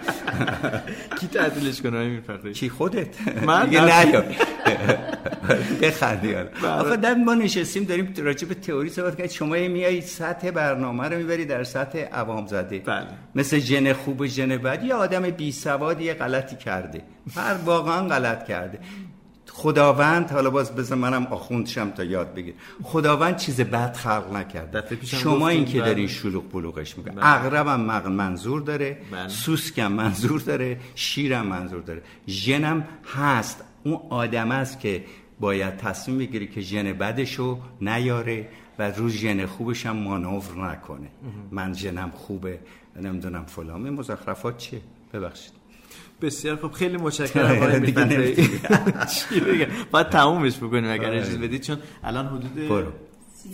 کی 1.20 1.26
تعطیلش 1.26 1.82
کنه 1.82 1.96
آقای 1.96 2.08
میرفخری 2.08 2.54
چی 2.54 2.68
خودت؟ 2.68 3.08
من؟ 3.42 3.66
دیگه 3.66 3.84
نه. 3.84 4.24
بخندی 5.82 6.32
حالا. 6.32 6.48
آخه 6.80 6.96
در 6.96 7.14
ما 7.14 7.34
نشستیم 7.34 7.84
داریم 7.84 8.14
راجع 8.18 8.48
به 8.48 8.54
تئوری 8.54 8.90
صحبت 8.90 9.16
کنیم 9.16 9.28
شما 9.28 9.48
میای 9.48 10.00
سطح 10.00 10.50
برنامه 10.50 11.08
رو 11.08 11.16
می‌بری 11.16 11.44
در 11.44 11.64
سطح 11.64 11.98
عوام 11.98 12.46
زده. 12.46 12.78
بله. 12.78 13.06
مثل 13.34 13.58
ژن 13.58 13.92
خوب 13.92 14.20
و 14.20 14.26
ژن 14.26 14.56
بد. 14.56 14.84
یه 14.84 14.94
آدم 14.94 15.22
بی 15.22 15.52
سواد 15.52 16.00
یه 16.00 16.14
غلطی 16.14 16.56
کرده. 16.56 17.02
هر 17.36 17.54
واقعا 17.64 18.08
غلط 18.08 18.46
کرده. 18.46 18.78
خداوند 19.58 20.30
حالا 20.30 20.50
باز 20.50 20.74
بذار 20.74 20.98
منم 20.98 21.26
آخوندشم 21.26 21.90
تا 21.90 22.04
یاد 22.04 22.34
بگیر. 22.34 22.54
خداوند 22.82 23.36
چیز 23.36 23.60
بد 23.60 23.96
خلق 23.96 24.30
پیشم 24.94 25.16
شما 25.16 25.48
این 25.48 25.64
که 25.64 25.78
بله. 25.78 25.86
دارین 25.86 26.06
شلوغ 26.06 26.52
بلوغش 26.52 26.98
می‌کنه 26.98 27.14
بله. 27.14 27.62
مق- 27.76 28.06
منظور 28.06 28.60
داره 28.60 28.98
بله. 29.12 29.28
سوسکم 29.28 29.92
منظور 29.92 30.40
داره 30.40 30.80
شیرم 30.94 31.46
منظور 31.46 31.80
داره. 31.80 32.02
ژنم 32.28 32.88
هست. 33.14 33.64
اون 33.84 34.00
آدم 34.10 34.50
است 34.50 34.80
که 34.80 35.04
باید 35.40 35.76
تصمیم 35.76 36.18
بگیره 36.18 36.46
که 36.46 36.60
ژن 36.60 36.92
بدشو 36.92 37.58
نیاره 37.80 38.48
و 38.78 38.90
رو 38.90 39.08
ژن 39.08 39.46
خوبش 39.46 39.86
هم 39.86 39.96
مانور 39.96 40.70
نکنه. 40.70 41.08
من 41.50 41.74
ژنم 41.74 42.10
خوبه 42.10 42.58
نمی‌دونم 43.02 43.44
فلان. 43.44 43.84
این 43.84 43.94
مزخرفات 43.94 44.56
چیه؟ 44.56 44.80
ببخشید. 45.12 45.57
بسیار 46.22 46.56
خب 46.56 46.72
خیلی 46.72 46.96
متشکرم 46.96 47.56
آقای 47.62 47.80
میرفخری 47.80 48.34
چی 49.14 49.40
بگم 49.40 49.66
باید 49.90 50.08
تمومش 50.08 50.56
بکنیم 50.56 50.90
اگر. 50.90 51.10
اجازه 51.10 51.38
بدید 51.38 51.62
چون 51.62 51.76
الان 52.04 52.26
حدود 52.26 52.68
برو. 52.68 52.92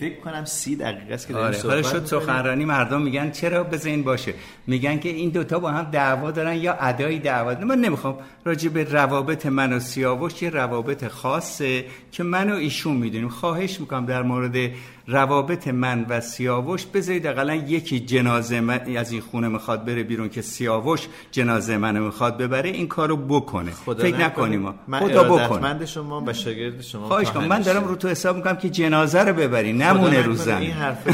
فکر 0.01 0.21
کنم 0.21 0.45
سی 0.45 0.77
دقیقه 0.77 1.15
است 1.15 1.27
که 1.27 1.33
داریم 1.33 1.61
آره 1.61 1.69
حالا 1.69 1.83
شد. 1.83 2.05
سخنرانی 2.05 2.65
مردم 2.65 3.03
میگن 3.03 3.31
چرا 3.31 3.67
این 3.85 4.03
باشه 4.03 4.35
میگن 4.67 4.99
که 4.99 5.09
این 5.09 5.31
دوتا 5.31 5.59
با 5.59 5.71
هم 5.71 5.91
دعوا 5.91 6.31
دارن 6.31 6.57
یا 6.57 6.73
ادای 6.81 7.19
دعوا 7.19 7.55
دارن. 7.55 7.67
من 7.67 7.79
نمی‌خوام 7.79 8.19
راجع 8.45 8.69
به 8.69 8.85
روابط 8.85 9.47
من 9.47 9.73
و 9.73 9.81
سیاوش 9.81 10.43
یه 10.43 10.51
روابط 10.51 11.09
خاصه 11.09 11.85
که 12.13 12.23
من 12.23 12.51
و 12.51 12.55
ایشون 12.55 12.97
می‌دونیم 12.97 13.29
خواهش 13.29 13.81
می‌کنم 13.81 14.07
در 14.07 14.23
مورد 14.23 14.71
روابط 15.07 15.69
من 15.69 16.07
و 16.09 16.21
سیاوش 16.21 16.87
بذارید 16.87 17.27
اقلا 17.27 17.55
یکی 17.55 18.01
جنازه 18.01 18.61
من 18.61 18.97
از 18.97 19.13
این 19.13 19.21
خونه 19.21 19.49
می‌خواد 19.49 19.85
بره 19.85 20.03
بیرون 20.03 20.29
که 20.29 20.43
سیاوش 20.43 21.09
جنازه 21.31 21.77
منو 21.77 22.05
می‌خواد 22.05 22.39
ببره 22.39 22.71
این 22.71 22.89
کارو 22.89 23.17
بکنه. 23.17 23.71
خدا 23.71 24.03
فکر. 24.03 24.17
نکنیم 24.17 24.61
ما. 24.61 24.75
من 24.89 25.01
خدا 25.01 25.37
بکنه. 25.37 25.87
شما 25.87 26.25
و 26.27 26.33
شاگرد 26.33 26.83
شما 26.83 27.07
خواهش 27.07 27.31
کنم. 27.31 27.45
من. 27.45 27.61
دارم 27.61 27.85
رو 27.85 27.95
تو 27.97 28.09
حساب 28.09 28.37
می‌کنم 28.37 28.57
که 28.57 28.71
جنازه 28.71 29.21
رو 29.21 29.33
ببری. 29.33 29.73
نمونه 29.73 30.23
رو 30.23 30.35
زمین 30.35 30.59
این 30.59 30.73
حرف 30.73 31.05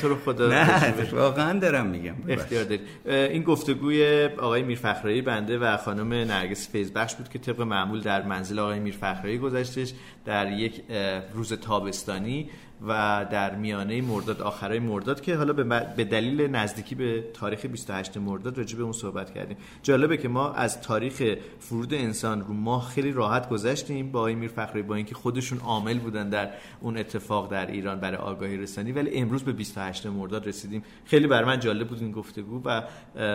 تو 0.00 0.08
رو 0.08 0.16
خدا 0.24 0.48
نه 0.48 0.92
واقعا 1.12 1.58
دارم 1.58 1.86
میگم. 1.86 2.14
اختیار 2.28 2.64
دارید. 2.64 2.80
این 3.06 3.42
گفتگوی 3.42 4.28
آقای 4.38 4.62
میرفخرایی 4.62 5.22
بنده 5.22 5.58
و 5.58 5.76
خانم 5.76 6.12
نرگس 6.12 6.68
فیزبخش 6.72 7.14
بود 7.14 7.28
که 7.28 7.38
طبق 7.38 7.60
معمول 7.60 8.00
در 8.00 8.22
منزل 8.22 8.58
آقای 8.58 8.80
میرفخرایی 8.80 9.38
گذشتش 9.38 9.92
در 10.24 10.52
یک 10.52 10.82
روز 11.34 11.52
تابستانی 11.52 12.50
و 12.86 13.26
در 13.30 13.54
میانه 13.54 14.02
مرداد 14.02 14.42
آخرای 14.42 14.78
مرداد 14.78 15.20
که 15.20 15.36
حالا 15.36 15.52
به 15.96 16.04
دلیل 16.04 16.46
نزدیکی 16.46 16.94
به 16.94 17.24
تاریخ 17.34 17.66
28 17.66 18.16
مرداد 18.16 18.58
راجع 18.58 18.76
به 18.76 18.82
اون 18.82 18.92
صحبت 18.92 19.34
کردیم. 19.34 19.56
جالبه 19.82 20.16
که 20.16 20.28
ما 20.28 20.52
از 20.52 20.80
تاریخ 20.80 21.36
فرود 21.58 21.94
انسان 21.94 22.40
رو 22.40 22.54
ماه 22.54 22.88
خیلی 22.88 23.12
راحت 23.12 23.48
گذشتیم 23.48 24.12
با 24.12 24.18
آقای 24.18 24.34
میرفخرایی 24.34 24.82
با 24.82 24.94
اینکه 24.94 25.14
خودشون 25.14 25.58
عامل 25.58 25.98
بودن 25.98 26.28
در 26.28 26.50
اون 26.80 26.98
اتفاق 26.98 27.50
در 27.50 27.66
ایران 27.66 28.00
برای 28.00 28.16
آگاهی 28.16 28.56
رسانی 28.56 28.92
ولی 28.92 29.10
امروز 29.14 29.42
به 29.42 29.52
28 29.52 30.06
مرداد 30.06 30.46
رسیدیم. 30.46 30.82
خیلی 31.04 31.26
بر 31.26 31.44
من 31.44 31.60
جالب 31.60 31.88
بود 31.88 32.02
این 32.02 32.12
گفتگو 32.12 32.62
و 32.64 32.82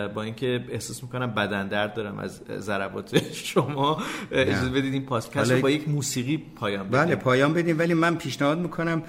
با 0.08 0.22
اینکه 0.22 0.64
احساس 0.68 1.02
می‌کنم 1.02 1.26
بدن 1.26 1.68
درد 1.68 1.94
دارم 1.94 2.18
از 2.18 2.40
ضربات 2.58 3.24
شما. 3.32 4.02
اجازه 4.32 4.68
بدید 4.68 4.92
این 4.92 5.06
پادکست 5.06 5.52
با 5.52 5.70
یک 5.70 5.88
موسیقی 5.88 6.36
پایان 6.56 6.88
بدیم. 6.88 7.04
بله 7.04 7.16
پایان 7.16 7.54
بدیم 7.54 7.78
ولی 7.78 7.94
من 7.94 8.16
پیشنهاد 8.16 8.58
می‌کنم 8.58 9.02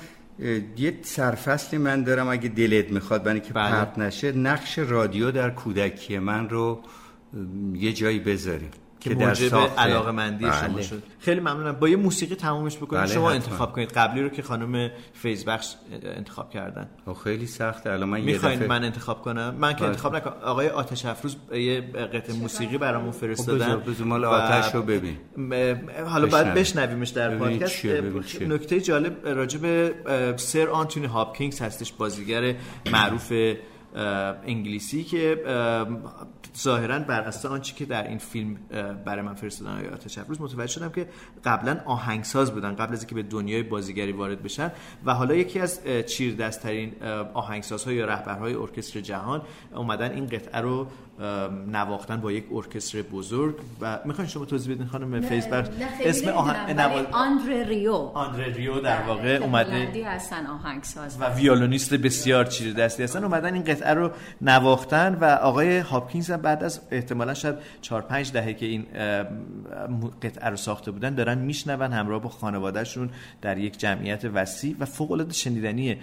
یه 0.78 1.00
سرفصلی 1.02 1.80
من 1.80 2.04
دارم 2.04 2.28
اگه 2.28 2.50
دلت 2.50 2.92
می‌خواد 2.92 3.24
برای 3.24 3.40
که 3.40 3.54
بله. 3.54 3.72
پرت 3.72 4.00
نشه 4.00 4.32
نقش 4.32 4.80
رادیو 4.80 5.32
در 5.32 5.50
کودکی 5.50 6.20
من 6.20 6.50
رو 6.50 6.82
یه 7.74 7.94
جایی 7.94 8.20
بذاریم 8.20 8.72
که 9.10 9.16
در 9.16 9.28
موجب 9.28 9.56
علاقه 9.78 10.12
مندی 10.12 10.46
شما 10.46 10.74
بله. 10.74 10.84
شد. 10.84 11.04
خیلی 11.20 11.40
ممنونم. 11.40 11.72
با 11.72 11.90
یه 11.90 11.96
موسیقی 11.96 12.36
تمامش 12.36 12.78
بکنید 12.78 13.04
بله، 13.04 13.14
شما 13.14 13.30
حتما. 13.30 13.44
انتخاب 13.44 13.74
کنید. 13.74 13.92
قبلی 13.92 14.22
رو 14.22 14.30
که 14.30 14.42
خانم 14.42 14.92
فیزبخش 15.14 15.76
انتخاب 16.04 16.50
کردن. 16.50 16.90
خب 17.06 17.14
خیلی 17.14 17.48
سخته 17.48 17.92
الان 17.92 18.10
من 18.10 18.20
یه 18.20 18.26
می‌خواین 18.26 18.56
دفعه 18.60 18.68
من 18.68 18.84
انتخاب 18.84 19.22
کنم؟ 19.22 19.56
من 19.60 19.74
که 19.74 19.80
بله. 19.80 19.90
انتخاب 19.90 20.16
نکنم. 20.16 20.34
آقای 20.44 20.70
آتش 20.70 21.06
افروز 21.06 21.36
یه 21.52 21.82
قطعه 22.14 22.36
موسیقی 22.36 22.78
برامون 22.78 23.12
خب 23.12 23.18
فرستادن. 23.18 23.76
بذار 23.76 24.08
مال 24.08 24.26
آتش 24.26 24.76
رو 24.76 24.82
ببین. 24.82 25.18
حالا 26.08 26.26
بشنویم. 26.26 26.54
بشنویمش 26.54 27.10
در 27.10 27.38
پادکست. 27.38 27.86
نکته 28.42 28.82
جالب 28.82 29.28
راجع 29.28 29.60
به 29.60 29.96
اه، 30.06 30.38
سر 30.38 30.68
آنتونی 30.68 31.06
هاپکینگز 31.06 31.62
هستش. 31.62 31.94
بازیگر 31.94 32.56
معروف 32.92 33.34
انگلیسی 33.96 35.04
که 35.04 35.44
اه، 35.46 35.88
ظاهرا 36.58 37.00
بر 37.00 37.22
اساس 37.22 37.46
آنچه 37.46 37.76
که 37.76 37.86
در 37.86 38.08
این 38.08 38.18
فیلم 38.18 38.58
برای 39.06 39.22
من 39.22 39.34
فرستادن 39.34 39.72
آقای 39.72 39.88
آتش 39.88 40.18
افروز 40.18 40.42
متوجه 40.42 40.72
شدم 40.72 40.90
که 40.90 41.08
قبلا 41.46 41.82
آهنگساز 41.86 42.52
بودن 42.52 42.76
قبل 42.76 42.94
از 42.94 43.00
اینکه 43.00 43.16
به 43.16 43.24
دنیای 43.24 43.64
بازیگری 43.64 44.12
وارد 44.12 44.44
بشن 44.44 44.72
و 45.06 45.14
حالا 45.14 45.36
یکی 45.36 45.60
از 45.60 45.80
چیردستترین 46.08 47.04
آهنگسازها 47.34 47.94
یا 47.94 48.06
رهبرهای 48.06 48.54
ارکستر 48.54 49.02
جهان 49.02 49.42
اومدن 49.76 50.12
این 50.12 50.26
قطعه 50.26 50.62
رو 50.62 50.88
نواختن 51.68 52.22
با 52.22 52.32
یک 52.32 52.46
ارکستر 52.52 53.02
بزرگ. 53.02 53.56
و 53.82 54.00
می‌خواین 54.06 54.30
شما 54.30 54.46
توضیح 54.46 54.76
بدین 54.76 54.88
خانم 54.88 55.22
فیسبرگ 55.22 55.68
اسم 56.06 56.30
آهنگ 56.30 56.76
نواز... 56.80 57.06
آندره 57.12 57.64
ریو. 57.64 57.94
آندره 57.94 58.54
ریو 58.54 58.80
در 58.80 59.02
واقع 59.02 59.40
اومده. 59.42 60.06
هستن 60.06 60.46
آهنگساز. 60.46 61.22
و 61.22 61.30
ویولونیست 61.30 61.94
بسیار 61.94 62.46
چیره 62.46 62.74
دستی 62.74 63.04
هستن. 63.04 63.24
اومدن 63.24 63.54
این 63.54 63.64
قطعه 63.64 63.76
قطعه 63.76 63.94
رو 63.94 64.12
نواختن 64.42 65.18
و 65.22 65.26
آقای 65.26 65.80
هاپکینز 65.80 66.32
هم 66.32 66.42
بعد 66.42 66.64
از 66.64 66.82
احتمالا 66.92 67.34
شاید 67.34 67.56
4 67.82 68.02
5 68.02 68.32
دهه 68.32 68.54
که 68.54 68.66
این 68.66 68.86
قطعه 70.22 70.50
رو 70.50 70.56
ساخته 70.56 70.92
بودن 70.92 71.16
دارن 71.16 71.38
میشنون 71.38 71.94
همراه 71.94 72.22
با 72.22 72.30
خانوادهشون 72.30 73.10
در 73.42 73.58
یک 73.58 73.78
جمعیت 73.78 74.26
وسیع 74.34 74.76
و 74.80 74.86
فوق 74.86 75.12
العاده 75.12 75.34
شنیدنیه 75.34 75.98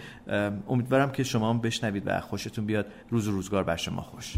امیدوارم 0.68 1.12
که 1.12 1.25
شما 1.25 1.51
هم 1.51 1.61
بشنوید 1.61 2.03
و 2.07 2.20
خوشتون 2.20 2.66
بیاد. 2.66 2.87
روز 3.11 3.29
و 3.29 3.33
روزگار 3.33 3.64
بر 3.64 3.77
شما 3.77 4.03
خوش. 4.03 4.35